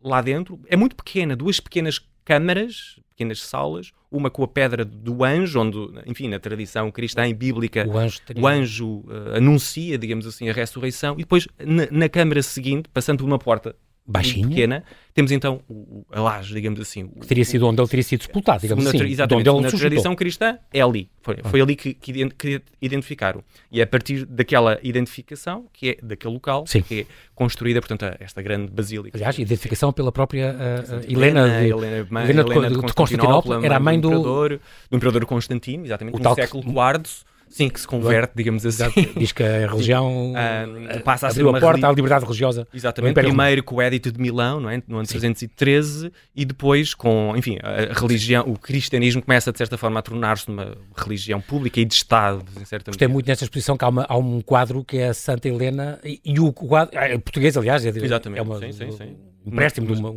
[0.00, 5.24] lá dentro, é muito pequena, duas pequenas câmaras, pequenas salas, uma com a pedra do
[5.24, 10.28] anjo, onde, enfim, na tradição cristã e bíblica, o anjo, o anjo uh, anuncia, digamos
[10.28, 13.74] assim, a ressurreição, e depois na, na câmara seguinte, passando por uma porta
[14.06, 17.08] baixinha, pequena, temos então o, a laje, digamos assim.
[17.08, 19.02] Que teria sido onde ele teria sido sepultado, digamos assim.
[19.04, 21.08] Exatamente, onde ele na tradição cristã é ali.
[21.22, 23.42] Foi, foi ali que, que, que, identificaram.
[23.72, 26.82] E é a partir daquela identificação, que é daquele local, Sim.
[26.82, 29.16] que é construída, portanto, esta grande basílica.
[29.16, 33.76] Aliás, identificação pela própria uh, Helena, de, Helena, mãe, Helena, Helena de, de, Constantinopla, era
[33.76, 34.08] a mãe do...
[34.08, 38.84] Imperador, do imperador Constantino, exatamente, o no século IV Sim, que se converte, digamos assim.
[39.16, 42.66] Diz que a religião uh, passa a ser uma a porta à liberdade religiosa.
[42.74, 44.82] Exatamente, primeiro com o Edito de Milão, não é?
[44.86, 50.00] no ano 313, e depois com, enfim, a religião, o cristianismo começa de certa forma
[50.00, 53.84] a tornar-se uma religião pública e de Estado, em certa Gostei muito nesta exposição que
[53.84, 57.16] há, uma, há, um quadro que é a Santa Helena, e, e o quadro, é
[57.16, 60.14] português aliás, é, Exatamente, é uma, sim, sim, sim empréstimo de uma,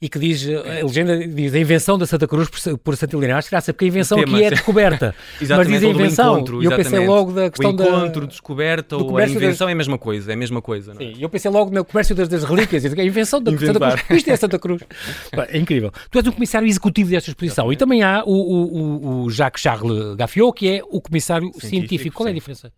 [0.00, 3.36] e que diz, a legenda diz a invenção da Santa Cruz por, por Santa Helena.
[3.36, 5.14] Acho graça, porque a invenção aqui é descoberta.
[5.40, 6.44] mas diz a invenção.
[6.62, 9.70] Encontro, e eu pensei logo da questão o encontro, da, descoberta ou a invenção das...
[9.70, 10.94] é a mesma coisa, é a mesma coisa.
[10.94, 11.12] Não é?
[11.12, 14.04] Sim, eu pensei logo no comércio das, das relíquias, a invenção da Santa Cruz.
[14.10, 14.82] Isto é Santa Cruz.
[15.48, 15.92] é incrível.
[16.10, 20.16] Tu és o comissário executivo desta exposição e também há o, o, o Jacques Charles
[20.16, 21.68] Gaffiot, que é o comissário científico.
[21.68, 22.16] científico.
[22.16, 22.72] Qual é a diferença?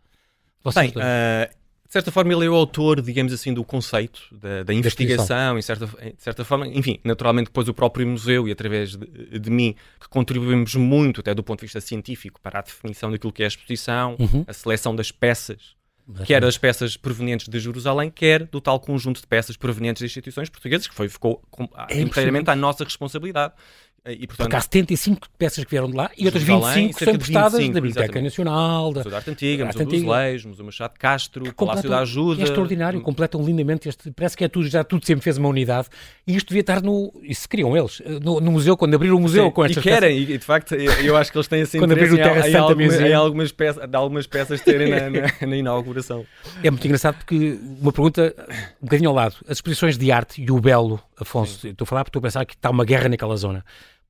[0.63, 1.66] Vocês Bem, de
[1.97, 5.87] certa forma, ele é o autor, digamos assim, do conceito, da, da investigação, em certa,
[5.87, 10.09] de certa forma, enfim, naturalmente depois o próprio museu e através de, de, mim, que
[10.09, 13.49] contribuímos muito, até do ponto de vista científico, para a definição daquilo que é a
[13.49, 14.45] exposição, uhum.
[14.47, 15.77] a seleção das peças,
[16.25, 20.49] quer das peças provenientes de Jerusalém, quer do tal conjunto de peças provenientes de instituições
[20.49, 23.55] portuguesas, que foi, ficou com, é inteiramente à nossa responsabilidade.
[24.09, 27.53] E, portanto, Porque há 75 peças que vieram de lá e outras 25 são emprestadas
[27.53, 28.25] da Biblioteca exatamente.
[28.25, 32.41] Nacional, da Arte Antiga, Museu dos Leis, Museu Machado Castro, Palácio da Ajuda.
[32.41, 34.13] É extraordinário, completam lindamente este.
[34.13, 35.89] Parece que é tudo, já tudo sempre fez uma unidade
[36.25, 37.13] e isto devia estar no.
[37.23, 40.19] Isso queriam eles, no, no museu, quando abriram o museu Sim, com estas E querem,
[40.19, 40.35] peças.
[40.35, 42.59] e de facto eu acho que eles têm assim quando abriram o Terra em, Santa
[42.59, 46.25] algumas, em algumas peças, de algumas peças terem na, na, na, inauguração.
[46.63, 48.35] É muito engraçado porque uma pergunta
[48.81, 51.71] um bocadinho ao lado: as exposições de arte e o belo, Afonso, Sim.
[51.71, 53.65] estou a falar porque estou a pensar que está uma guerra naquela zona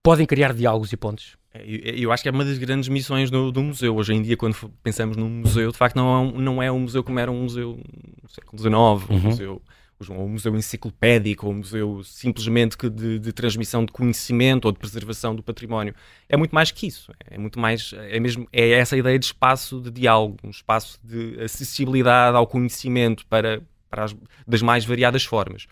[0.06, 1.36] podem criar diálogos e pontes?
[1.52, 3.96] É, eu acho que é uma das grandes missões do, do, museu.
[3.96, 6.78] Hoje em dia, quando pensamos num museu, de facto não é um, não é um
[6.78, 7.80] museu como era um museu
[8.22, 9.20] no século XIX, um uhum.
[9.30, 9.62] museu,
[10.10, 15.34] um museu enciclopédico, ou um museu simplesmente de, de, transmissão de conhecimento ou de preservação
[15.34, 15.92] do património.
[16.28, 17.10] É muito mais que isso.
[17.28, 21.36] É muito mais, é mesmo, é essa ideia de espaço de diálogo, um espaço de
[21.42, 24.16] acessibilidade ao conhecimento para, para as,
[24.46, 25.66] das mais variadas formas.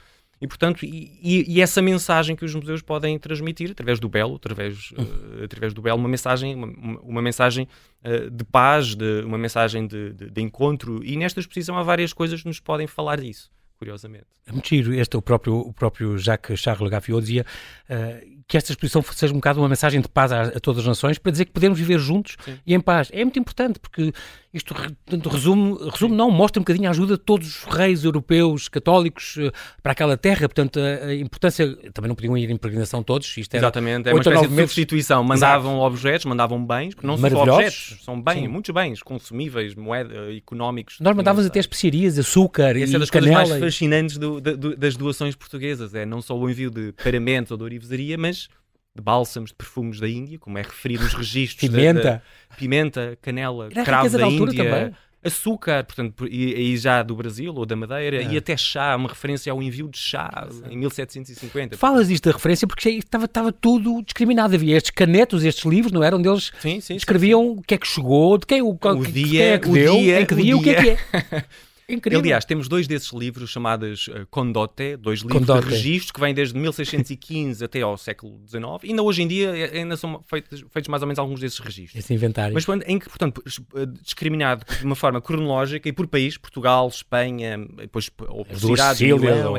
[0.44, 4.90] E, portanto, e, e, essa mensagem que os museus podem transmitir através do belo, através,
[4.90, 7.66] uh, através do belo, uma mensagem, uma, uma mensagem
[8.04, 11.02] uh, de paz, de, uma mensagem de, de, de, encontro.
[11.02, 14.26] E nesta exposição há várias coisas que nos podem falar disso, curiosamente.
[14.46, 14.92] É muito giro.
[14.92, 17.46] Este, o, próprio, o próprio Jacques Charles Gafiot dizia
[17.88, 20.86] uh, que esta exposição seja um bocado uma mensagem de paz a, a todas as
[20.86, 22.58] nações para dizer que podemos viver juntos Sim.
[22.66, 23.08] e em paz.
[23.14, 24.12] É muito importante porque
[24.54, 28.68] isto portanto, resume, resume não, mostra um bocadinho a ajuda de todos os reis europeus
[28.68, 33.02] católicos uh, para aquela terra, portanto a, a, importância, também não podiam ir em peregrinação
[33.02, 35.86] todos, isto era Exatamente, é uma espécie de substituição, mandavam Exato.
[35.86, 38.48] objetos, mandavam bens, não são objetos, são bens, Sim.
[38.48, 41.00] muitos bens consumíveis, moeda, económicos.
[41.00, 43.36] Nós mandávamos até especiarias, açúcar e, e é das canela.
[43.40, 47.50] coisas mais fascinantes do, do, das doações portuguesas, é não só o envio de paramentos
[47.50, 48.48] ou de orivesaria, mas
[48.94, 51.68] de bálsamos, de perfumes da Índia, como é referido nos registros.
[51.68, 52.22] pimenta.
[52.56, 54.64] pimenta, canela, Era cravo da, da Índia.
[54.64, 54.94] Também.
[55.24, 58.30] Açúcar, portanto, e, e, já do Brasil ou da Madeira, é.
[58.30, 61.78] e até chá, uma referência ao envio de chá em 1750.
[61.78, 64.54] Falas isto da referência porque estava, estava tudo discriminado.
[64.54, 66.18] Havia estes canetos, estes livros, não eram?
[66.18, 68.78] Onde eles sim, sim, escreviam sim, o que é que chegou, de quem o, o
[68.78, 70.72] que, dia, quem é que o deu, dia, em que dia, o, dia.
[70.72, 71.02] o que é que
[71.36, 71.44] é.
[71.88, 72.20] Incrível.
[72.20, 75.66] Aliás, temos dois desses livros chamados uh, Condote, dois livros Condote.
[75.66, 78.62] de registro que vêm desde 1615 até ao século XIX.
[78.84, 81.58] E ainda hoje em dia eh, ainda são feitos, feitos mais ou menos alguns desses
[81.58, 82.02] registros.
[82.02, 82.54] Esse inventário.
[82.54, 87.58] Mas em que, portanto, eh, discriminado de uma forma cronológica e por país, Portugal, Espanha,
[87.76, 89.04] depois ou por cidade,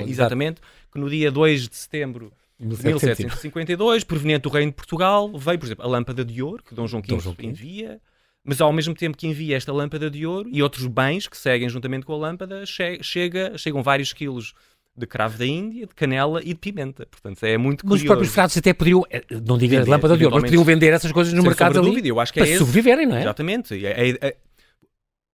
[0.08, 0.62] exatamente,
[0.92, 5.66] que no dia 2 de setembro de 1752, proveniente do Reino de Portugal, veio, por
[5.66, 8.00] exemplo, a lâmpada de ouro que Dom João V envia
[8.46, 11.68] mas ao mesmo tempo que envia esta lâmpada de ouro e outros bens que seguem
[11.68, 14.54] juntamente com a lâmpada, che chega, chegam vários quilos
[14.96, 17.06] de cravo da Índia, de canela e de pimenta.
[17.08, 17.96] Portanto, é muito curioso.
[17.96, 20.64] Mas os próprios frades até poderiam, eh, não diga vender, lâmpada de ouro, mas podiam
[20.64, 23.22] vender essas coisas no mercado ali dúvida, eu acho que para é sobreviverem, não é?
[23.22, 23.86] Exatamente.
[23.86, 24.38] É, é, é,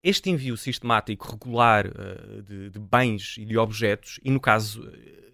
[0.03, 5.30] este envio sistemático, regular uh, de, de, bens e de objetos, e no caso uh,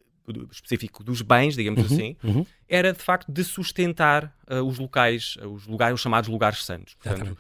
[0.52, 2.46] específico dos bens, digamos uhum, assim, uhum.
[2.68, 6.96] era de facto de sustentar uh, os locais, os lugares, os chamados lugares santos.
[6.96, 7.38] Portanto,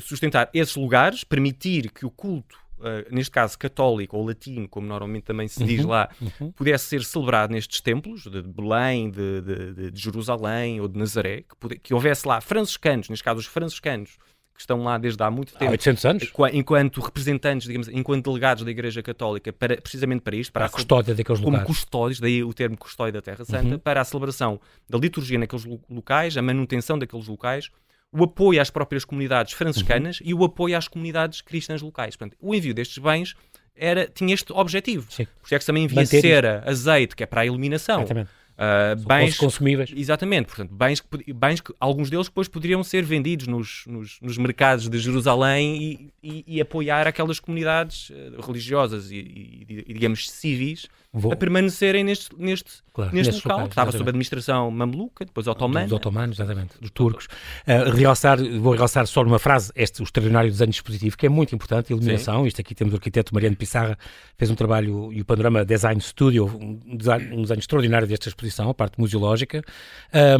[0.00, 5.24] sustentar esses lugares, permitir que o culto, uh, neste caso católico ou latino, como normalmente
[5.24, 6.52] também se diz uhum, lá, uhum.
[6.52, 11.78] pudesse ser celebrado nestes templos, de Belém, de, de, de Jerusalém ou de Nazaré, que,
[11.78, 14.16] que houvesse lá franciscanos, neste caso os franciscanos,
[14.54, 15.66] que estão lá desde há muito tempo.
[15.66, 16.32] Há 800 anos?
[16.52, 20.70] Enquanto representantes, digamos, enquanto delegados da Igreja Católica, para, precisamente para isto, para, para a,
[20.70, 21.66] custódia daqueles como lugares.
[21.66, 23.78] Como custódios, daí o termo custódia da Terra Santa, uhum.
[23.78, 27.70] para a celebração da liturgia naqueles locais, a manutenção daqueles locais,
[28.12, 30.26] o apoio às próprias comunidades franciscanas uhum.
[30.28, 32.14] e o apoio às comunidades cristãs locais.
[32.14, 33.34] Portanto, o envio destes bens
[33.74, 35.10] era, tinha este objetivo.
[35.10, 35.24] Sim.
[35.24, 38.02] Por isso é que também envia Manter cera, azeite, que é para a iluminação.
[38.02, 38.30] Exatamente.
[38.54, 39.92] Uh, bens consumíveis.
[39.94, 44.38] Exatamente, portanto, bens que, bens que alguns deles depois poderiam ser vendidos nos, nos, nos
[44.38, 50.86] mercados de Jerusalém e, e, e, apoiar aquelas comunidades uh, religiosas e, e, digamos, civis
[51.12, 51.32] Vou...
[51.32, 55.86] a permanecerem neste, neste, claro, neste local, locais, que estava sob administração mameluca, depois otomana.
[55.86, 57.26] Dos otomanos, exatamente, dos turcos.
[57.66, 61.54] Uh, realçar, vou realçar só numa frase este, o extraordinário desenho dispositivo, que é muito
[61.56, 62.42] importante, iluminação.
[62.42, 62.48] Sim.
[62.48, 63.98] Isto aqui temos o arquiteto Mariano Pissarra,
[64.38, 68.70] fez um trabalho, e o Panorama Design Studio, um design, um desenho extraordinário desta exposição,
[68.70, 69.62] a parte museológica.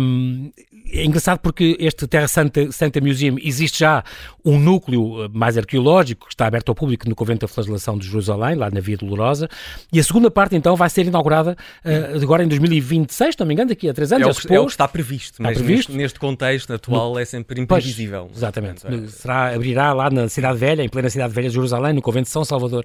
[0.01, 0.51] Um,
[0.91, 4.05] é engraçado porque este Terra Santa, Santa Museum existe já
[4.45, 8.55] um núcleo mais arqueológico, que está aberto ao público no Convento da Flagelação de Jerusalém,
[8.55, 9.49] lá na Via Dolorosa,
[9.93, 13.71] e a segunda parte, então vai ser inaugurada uh, agora em 2026, não me engano,
[13.71, 14.27] daqui a três anos.
[14.27, 15.91] É o, que, é o que está previsto, está mas previsto?
[15.91, 18.27] Neste, neste, contexto atual no, é sempre imprevisível.
[18.27, 18.87] Pois, exatamente.
[18.87, 19.07] É...
[19.09, 22.31] Será, abrirá lá na Cidade Velha, em plena Cidade Velha de Jerusalém, no Convento de
[22.31, 22.85] São Salvador.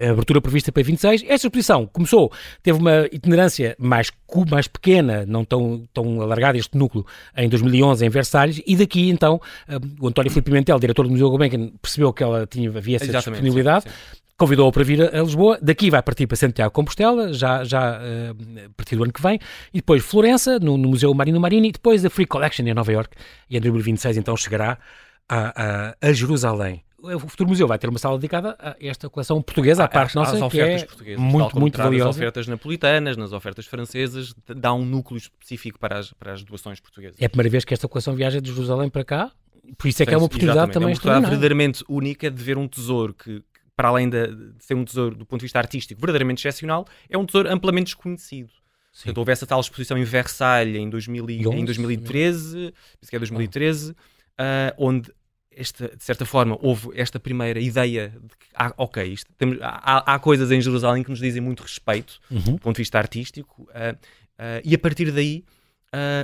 [0.00, 1.22] A abertura prevista para 26.
[1.22, 2.30] Esta exposição começou,
[2.62, 4.10] teve uma itinerância mais,
[4.50, 9.40] mais pequena, não tão, tão alargada, este núcleo, em 2011 em Versalhes, e daqui então
[10.00, 13.42] o António Filipe Pimentel, diretor do Museu Gulbenkian, percebeu que ela tinha, havia essa Exatamente,
[13.42, 13.84] disponibilidade.
[13.84, 17.98] Sim, sim convidou-o para vir a, Lisboa, daqui vai partir para Santiago Compostela, já, já
[17.98, 19.38] uh, a partir do ano que vem,
[19.72, 22.92] e depois Florença, no, no, Museu Marino Marini, e depois a Free Collection em Nova
[22.92, 23.16] York,
[23.48, 24.78] e em 2026 então chegará
[25.28, 29.40] a, a, a Jerusalém o futuro museu vai ter uma sala dedicada a esta coleção
[29.42, 32.06] portuguesa, à parte nossa, às que é portuguesas, muito, muito valiosa.
[32.06, 36.80] Nas ofertas napolitanas, nas ofertas francesas, dá um núcleo específico para as, para as doações
[36.80, 37.16] portuguesas.
[37.20, 39.32] É a primeira vez que esta coleção viaja de Jerusalém para cá,
[39.76, 42.56] por isso é que é uma oportunidade também é uma oportunidade verdadeiramente única de ver
[42.56, 43.42] um tesouro que,
[43.76, 47.18] para além de, de, ser um tesouro do ponto de vista artístico verdadeiramente excepcional, é
[47.18, 48.50] um tesouro amplamente desconhecido.
[48.92, 49.04] Sim.
[49.04, 53.94] Portanto, houve essa tal exposição em Versalhes em, 2000, em 2013, penso que é 2013,
[54.38, 54.72] ah.
[54.78, 55.12] uh, onde
[55.56, 60.14] esta, de certa forma, houve esta primeira ideia de que, ah, ok, isto, temos, há,
[60.14, 62.54] há, coisas em Jerusalém que nos dizem muito respeito uhum.
[62.54, 65.44] do ponto de vista artístico, uh, uh, e a partir daí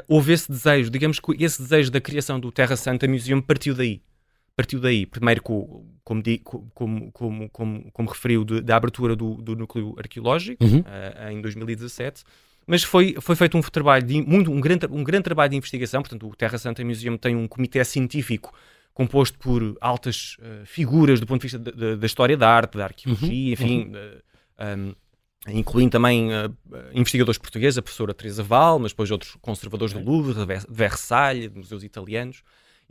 [0.06, 4.02] houve esse desejo, digamos que esse desejo da criação do Terra Santa Museum partiu daí
[4.56, 5.06] partiu daí.
[5.06, 6.22] Primeiro, com, como,
[6.74, 10.80] como, como, como, como referiu, de, da abertura do, do núcleo arqueológico uhum.
[10.80, 12.22] uh, em 2017.
[12.66, 16.00] Mas foi, foi feito um trabalho, de, muito, um, grande, um grande trabalho de investigação.
[16.00, 18.52] Portanto, o Terra Santa Museum tem um comitê científico
[18.94, 22.76] composto por altas uh, figuras do ponto de vista da, da, da história da arte,
[22.76, 23.52] da arqueologia, uhum.
[23.52, 23.92] enfim.
[23.94, 23.94] Uhum.
[23.94, 24.94] Uh, um,
[25.48, 26.54] incluindo também uh,
[26.94, 31.58] investigadores portugueses, a professora Teresa Val, mas depois outros conservadores do Louvre, de Versalhes, de
[31.58, 32.42] museus italianos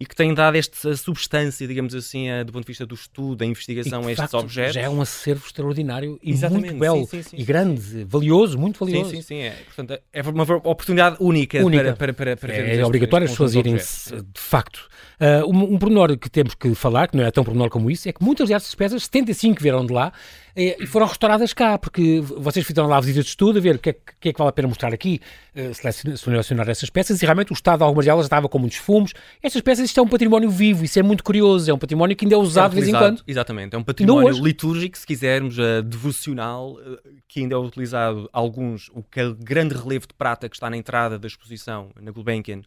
[0.02, 3.36] e que têm dado esta substância, digamos assim, a, do ponto de vista do estudo,
[3.36, 4.74] da investigação a estes facto, objetos.
[4.74, 8.58] Já é um acervo extraordinário e Exatamente, muito belo sim, sim, sim, e grande, valioso,
[8.58, 9.12] muito valioso.
[9.12, 9.40] Sim, sim, sim.
[9.42, 11.94] É, portanto, é uma oportunidade única, única.
[11.94, 14.90] para, para, para, para É, é obrigatório as pessoas irem de facto.
[15.22, 18.10] Uh, um, um pormenor que temos que falar, que não é tão pormenor como isso,
[18.10, 20.12] é que muitas dessas peças, 75 vieram de lá,
[20.56, 23.76] eh, e foram restauradas cá, porque vocês fizeram lá a visita de estudo a ver
[23.76, 25.22] o que é que, é que vale a pena mostrar aqui,
[25.56, 29.14] uh, selecionar essas peças, e realmente o estado de algumas delas estava com muitos fumos.
[29.44, 32.26] Estas peças, isto é um património vivo, isso é muito curioso, é um património que
[32.26, 33.24] ainda é usado é de vez em quando.
[33.28, 38.90] Exatamente, é um património litúrgico, se quisermos, uh, devocional, uh, que ainda é utilizado alguns,
[38.90, 39.06] o
[39.38, 42.64] grande relevo de prata que está na entrada da exposição na Gulbenkian,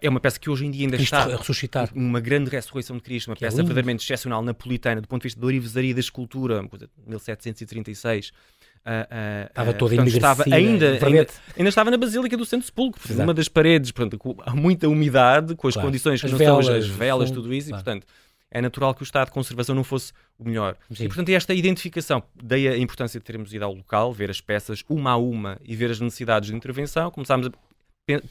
[0.00, 1.90] é uma peça que hoje em dia ainda Cristo está ressuscitar.
[1.94, 5.22] uma grande ressurreição de Cristo, uma que é peça é verdadeiramente excepcional napolitana do ponto
[5.22, 8.28] de vista da orivesaria da escultura, uma coisa de 1736.
[8.28, 13.14] Uh, uh, estava toda portanto, estava ainda, ainda, ainda, estava na Basílica do Santo Sepulcro,
[13.14, 15.88] numa das paredes, portanto, com muita umidade, com as claro.
[15.88, 17.82] condições que as não velas, são as velas, tudo isso, claro.
[17.82, 18.06] e portanto
[18.50, 20.76] é natural que o estado de conservação não fosse o melhor.
[20.90, 21.04] Sim.
[21.04, 24.82] E portanto, esta identificação, daí a importância de termos ido ao local, ver as peças
[24.88, 27.50] uma a uma e ver as necessidades de intervenção, começámos a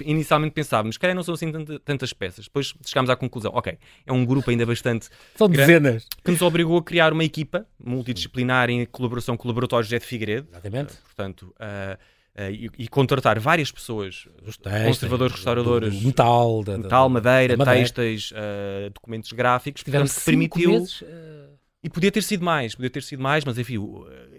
[0.01, 1.51] inicialmente pensávamos, que não são assim
[1.83, 2.45] tantas peças.
[2.45, 5.09] Depois chegámos à conclusão, ok, é um grupo ainda bastante.
[5.35, 6.07] São dezenas.
[6.23, 10.05] Que nos obrigou a criar uma equipa multidisciplinar em colaboração com o Laboratório José de
[10.05, 10.47] Figueiredo.
[10.51, 10.93] Exatamente.
[10.93, 16.63] Uh, portanto, uh, Uh, e, e, contratar várias pessoas, textos, conservadores, restauradores, do, do metal,
[16.63, 17.89] da, metal, madeira, madeira.
[17.89, 20.71] textos, uh, documentos gráficos, portanto, que permitiu.
[20.71, 21.49] Meses, uh...
[21.83, 23.77] E podia ter sido mais, podia ter sido mais, mas enfim,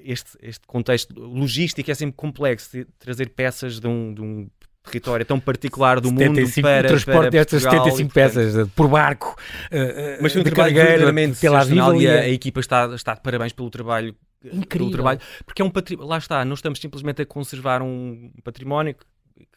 [0.04, 2.86] este, este contexto logístico é sempre complexo.
[2.98, 4.48] Trazer peças de um, de um
[4.84, 8.88] território tão particular do 75, mundo para, o transporte para destas 75 peças portanto, por
[8.88, 9.36] barco
[9.70, 11.64] uh, mas foi um trabalho verdadeiramente pela
[11.94, 14.86] e a, a, equipa está, está de parabéns pelo trabalho Incrível.
[14.86, 18.96] Pelo trabalho, porque é um património, lá está, não estamos simplesmente a conservar um património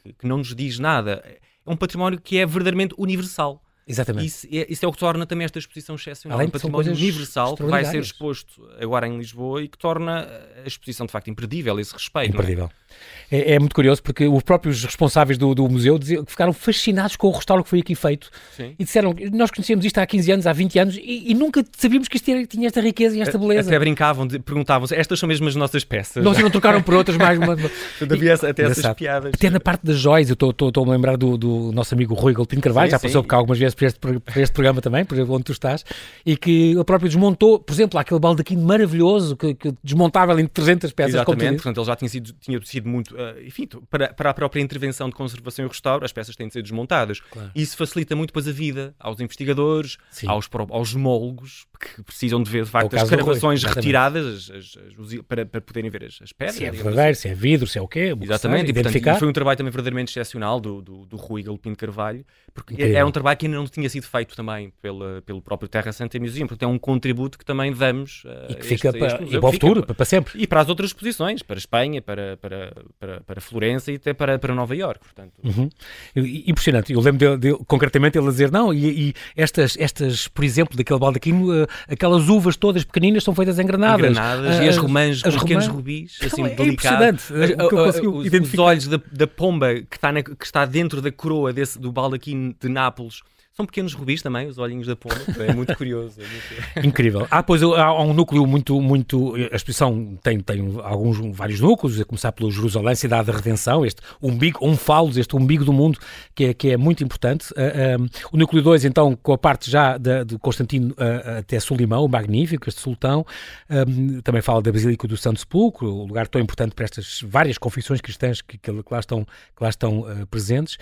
[0.02, 3.64] que, que não nos diz nada, é um património que é verdadeiramente universal.
[3.88, 4.28] Exatamente.
[4.28, 6.38] Isso é, isso é, o que torna também esta exposição excepcional.
[6.38, 10.28] Além um património universal que vai ser exposto agora em Lisboa e que torna
[10.64, 12.34] a exposição de facto imperdível, esse respeito.
[12.34, 12.66] Imperdível.
[12.66, 12.83] É?
[13.32, 13.60] É, é?
[13.60, 17.64] muito curioso porque os próprios responsáveis do, do museu diziam ficaram fascinados com o restauro
[17.64, 18.76] que foi aqui feito Sim.
[18.78, 22.08] e disseram nós conhecíamos isto há 15 anos, há 20 anos e, e nunca sabíamos
[22.08, 23.70] que isto tinha, tinha esta riqueza e esta beleza.
[23.70, 26.24] Até brincavam, perguntavam estas são mesmo as nossas peças.
[26.24, 27.54] Nós não trocaram por outras mais uma.
[28.02, 29.32] havia até essas piadas.
[29.34, 32.62] Até na parte das joias, eu estou a lembrar do, do, nosso amigo Rui Galpino
[32.62, 33.24] Carvalho, sim, já passou sim.
[33.24, 35.84] por cá algumas vezes por este, por este programa também, por exemplo, onde tu estás,
[36.26, 40.92] e que ele próprio desmontou, por exemplo, aquele baldaquino maravilhoso que, que desmontável em 300
[40.92, 41.16] peças.
[41.16, 44.62] Exatamente, portanto ele já tinha sido, tinha sido muito, uh, enfim, para, para a própria
[44.62, 47.20] intervenção de conservação e restauro, as peças têm de ser desmontadas.
[47.20, 47.52] Claro.
[47.56, 52.64] Isso facilita muito depois a vida aos investigadores, aos, aos molgos, que precisam de ver
[52.64, 56.56] de facto as escavações retiradas as, as, para, para poderem ver as, as pedras.
[56.56, 57.22] Se é verdadeiro, assim.
[57.22, 58.16] se é vidro, se é o quê.
[58.20, 62.26] Exatamente, e, portanto, foi um trabalho também verdadeiramente excepcional do, do, do Rui Galpino Carvalho,
[62.54, 62.98] porque Incrível.
[62.98, 66.20] é um trabalho que ainda não tinha sido feito também pela, pelo próprio Terra Santa
[66.20, 69.36] Museum, porque é um contributo que também damos uh, e que fica este, para, este
[69.36, 70.34] e para o futuro, fica, para sempre.
[70.42, 74.38] E para as outras exposições, para Espanha, para, para, para, para Florença e até para,
[74.38, 75.34] para Nova Iorque, portanto.
[75.44, 75.70] Uhum.
[76.16, 80.44] Impressionante, eu lembro dele, dele, concretamente ele a dizer, não, e, e, estas, estas, por
[80.44, 84.12] exemplo, daquele baldaquino, uh, aquelas uvas todas pequeninas são feitas em granadas.
[84.12, 87.30] Engranadas, uh, e as romãs com pequenos rubis, assim, é delicados.
[87.30, 91.92] Os olhos da, da pomba que está, na, que está dentro da coroa desse, do
[91.92, 93.22] baldaquino de Nápoles
[93.56, 95.16] são pequenos rubis também, os olhinhos da pomba.
[95.48, 96.20] É muito curioso.
[96.20, 96.88] É muito...
[96.88, 97.28] Incrível.
[97.30, 99.36] Ah, pois há um núcleo muito, muito.
[99.36, 104.02] A exposição tem, tem alguns, vários núcleos, a começar pelo Jerusalém, cidade da redenção, este
[104.20, 106.00] umbigo, um falos, este umbigo do mundo,
[106.34, 107.52] que é, que é muito importante.
[107.52, 111.60] Uh, um, o núcleo 2, então, com a parte já de, de Constantino uh, até
[111.60, 113.24] Solimão, o magnífico, este sultão.
[113.70, 117.60] Um, também fala da Basílica do Santo Sepulcro, o lugar tão importante para estas várias
[117.60, 120.80] confissões cristãs que, que, lá estão, que lá estão uh, presentes.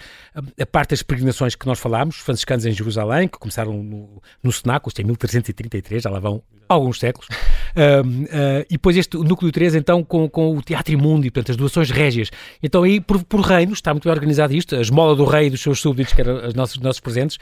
[0.57, 4.89] a parte das peregrinações que nós falámos, franciscanos em Jerusalém, que começaram no, no Cenáculo,
[4.89, 7.28] isto é 1333, já lá vão alguns séculos.
[7.28, 11.58] Uh, e depois este núcleo 3, então, com, com o Teatro Imundo e, portanto, as
[11.58, 12.32] doações régias.
[12.62, 15.50] Então, aí, por, por reinos, está muito bem organizado isto, a esmola do rei e
[15.50, 17.38] dos seus súbditos, que eram os nossos, nossos presentes,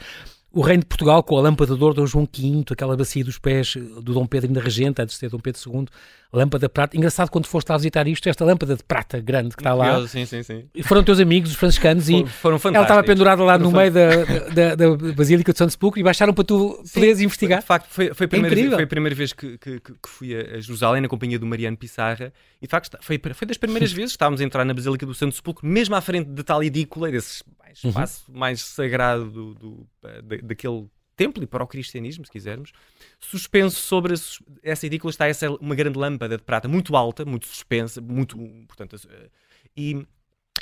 [0.52, 3.38] o reino de Portugal com a lâmpada de ouro Dom João V, aquela bacia dos
[3.38, 5.86] pés do Dom Pedro ainda regente, antes de ser Dom Pedro II,
[6.32, 6.96] lâmpada de prata.
[6.96, 10.06] Engraçado quando foste lá visitar isto, esta lâmpada de prata grande que está lá.
[10.06, 10.64] Sim, sim, sim.
[10.84, 14.08] Foram teus amigos, os franciscanos, e foram ela estava pendurada lá no meio da,
[14.54, 17.60] da, da, Basílica de Santo Sepulcro e baixaram para tu sim, poderes investigar.
[17.60, 20.34] De facto, foi, foi, a, primeira, é foi a primeira vez que, que, que, fui
[20.34, 24.12] a Jerusalém na companhia do Mariano Pissarra e de facto foi, foi das primeiras vezes
[24.12, 27.10] que estávamos a entrar na Basílica do Santo Sepulcro, mesmo à frente de tal edícula,
[27.10, 27.42] desse
[27.84, 27.90] uhum.
[27.90, 28.38] espaço uhum.
[28.38, 29.86] mais sagrado do, do,
[30.42, 30.86] daquele
[31.20, 32.72] templo e para o cristianismo, se quisermos,
[33.18, 34.14] suspenso sobre
[34.62, 38.96] essa edícula está essa uma grande lâmpada de prata muito alta, muito suspensa, muito, portanto,
[39.76, 40.02] e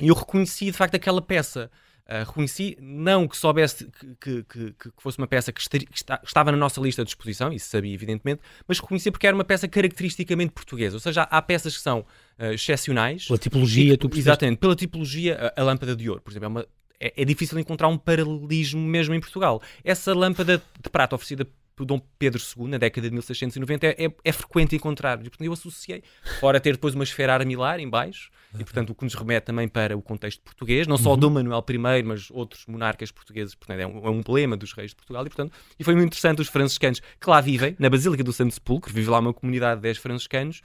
[0.00, 1.70] eu reconheci de facto aquela peça.
[2.08, 6.18] Uh, reconheci, não que soubesse que, que, que, que fosse uma peça que, estaria, está,
[6.24, 9.68] estava na nossa lista de exposição, isso sabia evidentemente, mas reconheci porque era uma peça
[9.68, 10.96] caracteristicamente portuguesa.
[10.96, 13.26] Ou seja, há peças que são uh, excepcionais.
[13.26, 16.48] Pela tipologia, e, tu Exatamente, pela tipologia, a, a, lâmpada de ouro, por exemplo, é
[16.48, 16.66] uma
[17.00, 19.62] é, é, difícil encontrar um paralelismo mesmo em Portugal.
[19.84, 21.46] Essa lâmpada de prata oferecida
[21.78, 25.20] por Dom Pedro II, na década de 1690, é, é, é frequente encontrar.
[25.20, 26.02] E, portanto, eu associei,
[26.40, 29.68] fora ter depois uma esfera armilar em baixo, e portanto o que nos remete também
[29.68, 31.18] para o contexto português, não só uhum.
[31.18, 34.90] Dom Manuel I, mas outros monarcas portugueses, portanto é um, é um emblema dos reis
[34.90, 38.24] de Portugal, e portanto, e foi muito interessante os franciscanos que lá vivem, na Basílica
[38.24, 40.62] do Santo Sepulcro, vive lá uma comunidade de 10 franciscanos,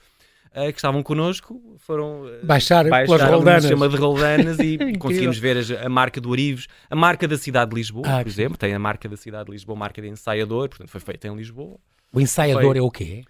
[0.56, 3.66] uh, que estavam connosco foram uh, baixar pelas roldanas.
[3.66, 7.72] chama de roldanas e conseguimos ver a, a, marca do Orives, a marca da cidade
[7.72, 10.08] de Lisboa, ah, por exemplo, tem a marca da cidade de Lisboa, a marca de
[10.08, 11.78] ensaiador, portanto foi feita em Lisboa.
[12.14, 12.78] O ensaiador foi...
[12.78, 13.24] é o quê?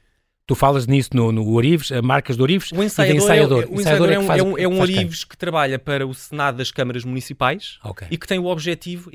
[0.45, 3.63] Tu falas nisso no, no Orives, a marcas do Orives o ensaiador, ensaiador.
[3.63, 6.13] É, o ensaiador é, é, um, é, um, é um Orives que trabalha para o
[6.13, 8.09] Senado das Câmaras Municipais okay.
[8.11, 9.09] e que tem o objetivo,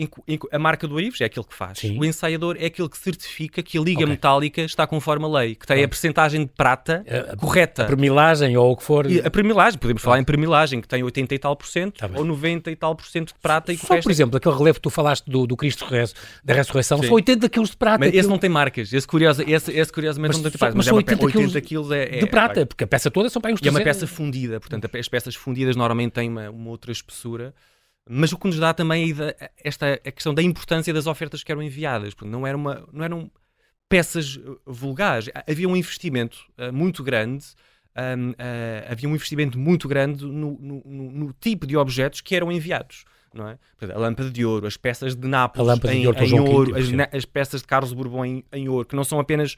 [0.50, 1.80] a marca do Orives é aquele que faz.
[1.80, 1.98] Sim.
[1.98, 4.10] O ensaiador é aquele que certifica que a liga okay.
[4.10, 7.82] metálica está conforme a lei, que tem a percentagem de prata a, correta.
[7.82, 9.04] A premilagem ou o que for.
[9.04, 12.08] E a premilagem, podemos falar em premilagem, que tem 80 e tal por cento tá
[12.14, 13.70] ou 90 e tal por cento de prata.
[13.70, 15.84] E Só, por exemplo, aquele relevo que tu falaste do, do Cristo
[16.42, 17.08] da Ressurreição, Sim.
[17.08, 17.98] são 80 quilos de prata.
[17.98, 18.20] Mas aquilo...
[18.20, 20.88] esse não tem marcas, esse, curioso, esse, esse curiosamente mas, não tem marcas, mas, mas
[20.88, 23.52] é 80, 80 quilos é é, de prata, é, porque a peça toda são para
[23.52, 26.92] uns E é uma peça fundida, portanto, as peças fundidas normalmente têm uma, uma outra
[26.92, 27.54] espessura.
[28.08, 31.52] Mas o que nos dá também é esta a questão da importância das ofertas que
[31.52, 32.14] eram enviadas.
[32.14, 33.30] Portanto, não, era uma, não eram
[33.86, 35.28] peças uh, vulgares.
[35.46, 37.44] Havia um investimento uh, muito grande.
[37.96, 38.34] Um, uh,
[38.90, 43.04] havia um investimento muito grande no, no, no, tipo de objetos que eram enviados.
[43.34, 43.58] Não é?
[43.92, 47.60] a lâmpada de ouro, as peças de Nápoles em, ouro, em ouro, as, as, peças
[47.60, 49.54] de Carlos Bourbon em, em ouro, que não são apenas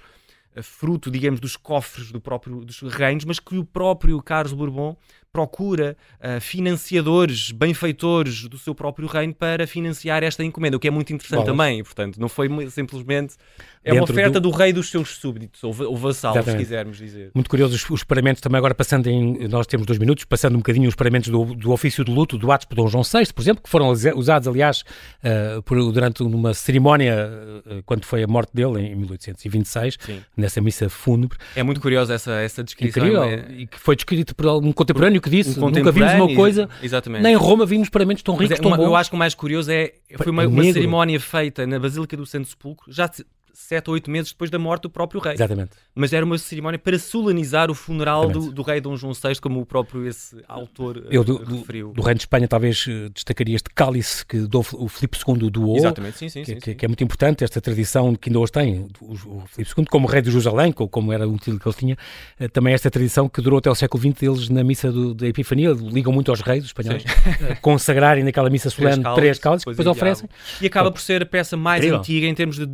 [0.63, 4.97] fruto, digamos, dos cofres do próprio, dos reinos, mas que o próprio Carlos Bourbon
[5.33, 10.91] procura uh, financiadores, benfeitores do seu próprio reino para financiar esta encomenda, o que é
[10.91, 11.83] muito interessante também.
[11.83, 13.35] Portanto, não foi simplesmente.
[13.83, 14.51] É uma oferta do...
[14.51, 14.57] do...
[14.57, 17.31] rei dos seus súbditos, ou, ou vassal, se quisermos dizer.
[17.35, 19.49] Muito curioso os, os paramentos também, agora passando em.
[19.49, 22.51] Nós temos dois minutos, passando um bocadinho os paramentos do, do ofício de luto do
[22.51, 24.85] Atos por Dom João VI, por exemplo, que foram usados, aliás,
[25.25, 27.31] uh, por, durante uma cerimónia,
[27.65, 30.21] uh, quando foi a morte dele, em 1826, Sim.
[30.37, 31.39] nessa missa fúnebre.
[31.55, 33.03] É muito curiosa essa, essa descrição.
[33.03, 33.47] Incrível, é...
[33.53, 37.23] e que foi descrito por um contemporâneo que disse, um nunca vimos uma coisa, exatamente.
[37.23, 39.35] nem em Roma vimos paramentos tão ricos, é, tão uma, Eu acho que o mais
[39.35, 43.11] curioso é, foi uma, uma cerimónia feita na Basílica do Santo Sepulcro, já
[43.53, 45.35] sete ou oito meses depois da morte do próprio rei.
[45.35, 45.73] Exatamente.
[45.95, 49.61] Mas era uma cerimónia para solenizar o funeral do, do, rei Dom João VI, como
[49.61, 51.93] o próprio esse autor Eu, do, referiu.
[51.93, 55.77] Do, reino de Espanha talvez eh, destacaria este cálice que Dom, o Filipe II doou.
[55.77, 58.53] Exatamente, sim, sim que, sim, que, que, é muito importante, esta tradição que ainda hoje
[58.53, 58.89] tem.
[59.01, 61.97] O, o Filipe II, como rei de Jerusalém, como era o título que ele tinha,
[62.39, 65.27] eh, também esta tradição que durou até o século XX, eles na missa do, da
[65.27, 69.71] Epifania, ligam muito aos reis, os espanhóis, eh, consagrarem naquela missa solene três cálices, que
[69.71, 70.29] depois oferecem.
[70.61, 71.99] E acaba por ser a peça mais Incrível.
[71.99, 72.69] antiga em termos de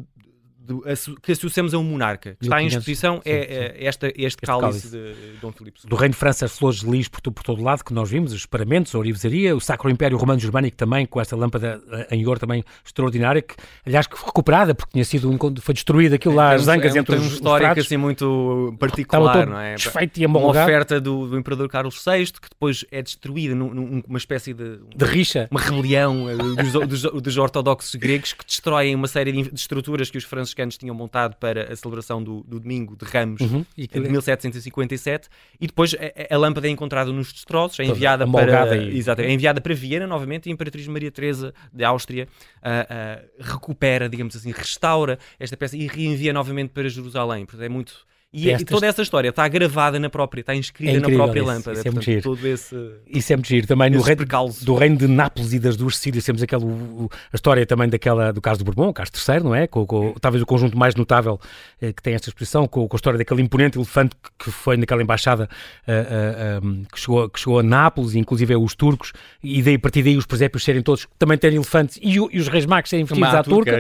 [0.67, 0.83] do,
[1.23, 2.37] que associamos a um monarca.
[2.39, 3.85] Que está em exposição sim, é, sim.
[3.87, 5.91] Esta, este, este cálice, cálice, de Dom Filipe II.
[5.91, 8.33] Do Reino de França, as flores de lis por, por todo lado, que nós vimos,
[8.33, 12.27] os paramentos, a orivesaria, o Sacro Império Romano Germânico também, com esta lâmpada eh, em
[12.27, 13.55] ouro também extraordinária, que
[13.87, 16.99] aliás que foi recuperada, porque tinha sido, foi destruída aquilo lá, é, as zangas é,
[16.99, 19.75] entre os, histórico assim muito particular, não é?
[19.75, 24.19] Desfeito e Uma oferta do, do Imperador Carlos VI, que depois é destruída num, numa
[24.19, 24.79] espécie de...
[24.95, 25.49] De rixa.
[25.51, 30.19] Uma rebelião eh, dos, dos, dos ortodoxos gregos que destroem uma série de, estruturas que
[30.19, 30.25] os
[30.57, 34.01] franciscanos tinham montado para a celebração do, do domingo de Ramos uhum, e que...
[34.01, 35.29] de 1757
[35.61, 38.97] e depois a, a, lâmpada é encontrada nos destroços, é enviada para e...
[38.97, 42.27] exato, é enviada para Viena novamente e a Imperatriz Maria Teresa de Áustria
[42.57, 47.45] uh, uh, recupera, digamos assim, restaura esta peça e reenvia novamente para Jerusalém.
[47.45, 48.67] Portanto, é muito e, Estas...
[48.67, 51.79] toda essa história está gravada na própria, está inscrita é na própria isso, lâmpada.
[51.79, 53.67] Isso é, muito Todo esse, isso é muito giro.
[53.67, 54.27] Também no reino,
[54.63, 58.33] do reino de Nápoles e das duas Sicílias temos aquela, o, a história também daquela,
[58.33, 59.67] do caso do Bourbon, Carlos III, não é?
[59.67, 61.41] Com, com, talvez o conjunto mais notável
[61.81, 65.03] eh, que tem esta exposição, com, com, a história daquele imponente elefante que foi naquela
[65.03, 65.49] embaixada
[65.87, 69.13] uh, uh, um, que, chegou, que chegou a Nápoles, inclusive os turcos,
[69.43, 72.39] e daí, a partir daí os presépios serem todos, também terem elefantes, e, o, e
[72.39, 73.77] os reis magos serem vestidos à turca,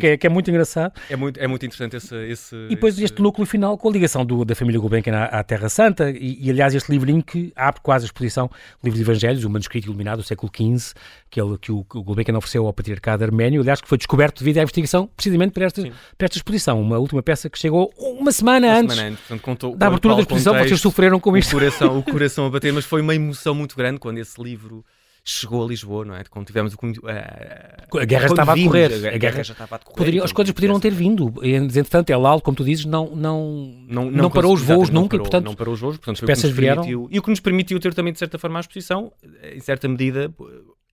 [0.00, 0.92] que é, que é, muito engraçado.
[1.08, 3.04] É muito, é muito interessante esse, esse E depois esse...
[3.04, 6.38] este núcleo final com a ligação do, da família Gulbenkian à, à Terra Santa, e,
[6.40, 9.86] e, aliás este livrinho que abre quase a exposição, o livro de Evangelhos, o manuscrito
[9.86, 10.94] iluminado do século XV,
[11.28, 14.58] que, ele, que o, o Gulbenkian ofereceu ao patriarcado arménio, aliás que foi descoberto devido
[14.58, 18.68] à investigação, precisamente para esta, para esta exposição, uma última peça que chegou uma semana
[18.68, 21.50] uma antes semana portanto, contou, da abertura da exposição, contexto, vocês sofreram com isto.
[21.50, 24.84] O coração, o coração a bater, mas foi uma emoção muito grande quando esse livro
[25.24, 26.24] chegou a Lisboa, não é?
[26.24, 26.76] Quando tivemos o.
[26.76, 29.06] Uh, a guerra estava vimos, a correr.
[29.06, 29.96] A, a, guerra, já estava a decorrer.
[29.96, 31.32] Poderia, as coisas poderiam ter vindo.
[31.42, 35.10] Entretanto, El Al, como tu dizes, não, não, não, não, não parou os voos nunca.
[35.10, 36.84] Parou, e, portanto, não parou os voos, portanto, as peças vieram.
[37.10, 39.12] E o que nos permitiu ter também, de certa forma, a exposição,
[39.54, 40.32] em certa medida,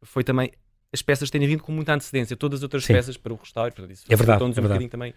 [0.04, 0.52] foi também
[0.94, 2.36] as peças terem vindo com muita antecedência.
[2.36, 2.94] Todas as outras Sim.
[2.94, 3.72] peças para o restauro.
[3.74, 4.44] Portanto, isso é verdade.
[4.44, 4.86] É verdade.
[4.86, 5.14] Um também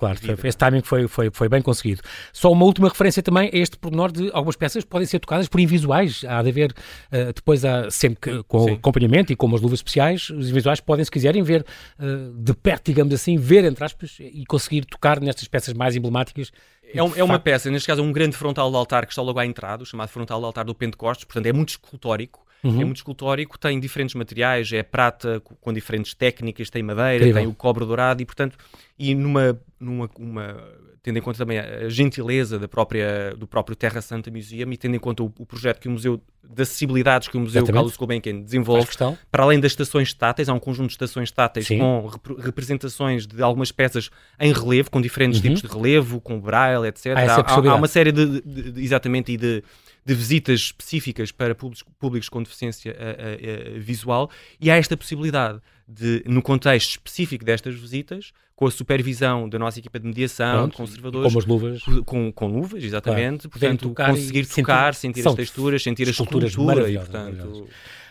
[0.00, 2.00] Claro, esse timing foi, foi, foi bem conseguido.
[2.32, 5.60] Só uma última referência também a este pormenor de algumas peças podem ser tocadas por
[5.60, 6.24] invisuais.
[6.26, 8.72] Há de haver, uh, depois, há, sempre que, com Sim.
[8.72, 11.66] acompanhamento e com umas luvas especiais, os invisuais podem, se quiserem, ver
[11.98, 16.50] uh, de perto, digamos assim, ver, entre aspas, e conseguir tocar nestas peças mais emblemáticas
[16.94, 19.22] é, um, é, uma peça, neste caso, é um grande frontal de altar que está
[19.22, 22.44] logo à entrada, chamado frontal de altar do Pentecostes, portanto é muito escultórico.
[22.62, 22.80] Uhum.
[22.80, 27.34] É muito escultórico, tem diferentes materiais, é prata com diferentes técnicas, tem madeira, Incrível.
[27.34, 28.56] tem o cobre dourado e, portanto,
[28.98, 30.56] e numa, numa uma,
[31.02, 34.96] tendo em conta também a gentileza da própria, do próprio Terra Santa Museum e tendo
[34.96, 37.74] em conta o, o projeto que o Museu, de acessibilidades que o Museu Exatamente.
[37.74, 38.88] Carlos Gulbenkian desenvolve,
[39.30, 41.78] para além das estações táteis, há um conjunto de estações táteis Sim.
[41.78, 45.54] com rep representações de algumas peças em relevo, com diferentes uhum.
[45.54, 47.06] tipos de relevo, com braille, etc.
[47.16, 49.62] Há, há, há, uma série de, de, de exatamente, e de
[50.04, 54.30] de visitas específicas para públicos, públicos com deficiência uh, uh, visual
[54.60, 59.78] e há esta possibilidade de, no contexto específico destas visitas, com a supervisão da nossa
[59.78, 63.50] equipa de mediação, Pronto, de conservadores, com as luvas, com, com luvas, exatamente, claro.
[63.50, 67.68] portanto, tocar conseguir tocar, sentir, sentir as texturas, sentir a escultura e, portanto,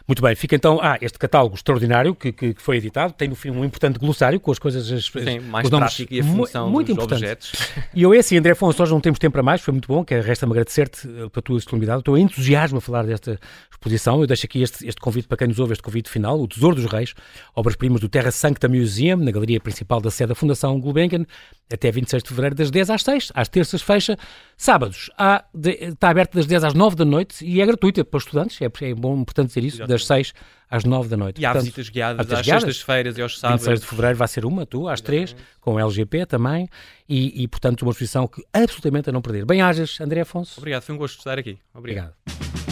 [0.10, 3.36] muito bem, fica então ah, este catálogo extraordinário que, que, que, foi editado, tem no
[3.36, 6.96] fim um importante glossário com as coisas, as, Sim, mais nomes e a função muito
[6.96, 7.52] dos objetos.
[7.94, 10.04] E eu é assim, André Afonso, nós não temos tempo para mais, foi muito bom,
[10.04, 13.40] que resta-me agradecer-te eh, pela tua disponibilidade, o teu entusiasmo a falar desta
[13.70, 14.20] exposição.
[14.22, 16.76] Eu deixo aqui este, este convite para quem nos ouve, este convite final, o Tesouro
[16.76, 17.14] dos Reis,
[17.56, 21.26] obras-primas do Terra Sancta Museum, na galeria principal da sede da Fundação Gulbenkian,
[21.72, 24.18] até 26 de fevereiro, das 10 às 6, às terças fecha,
[24.58, 28.18] sábados há de, está aberto das 10 às 9 da noite e é gratuito para
[28.18, 30.00] os estudantes, é, é bom, importante dizer isso, Exatamente.
[30.00, 30.34] das 6
[30.70, 31.42] às 9 da noite.
[31.42, 33.66] E há Portanto, visitas guiadas às sextas-feiras e aos sábados.
[33.66, 36.68] 26 de fevereiro vai ser uma, tu, às 3, com o LGP também,
[37.08, 39.46] e, e, portanto uma exposição que absolutamente a não perder.
[39.46, 40.60] Bem-ajas, André Afonso.
[40.60, 41.58] Obrigado, foi um gosto estar aqui.
[41.74, 42.14] Obrigado.
[42.28, 42.69] Obrigado.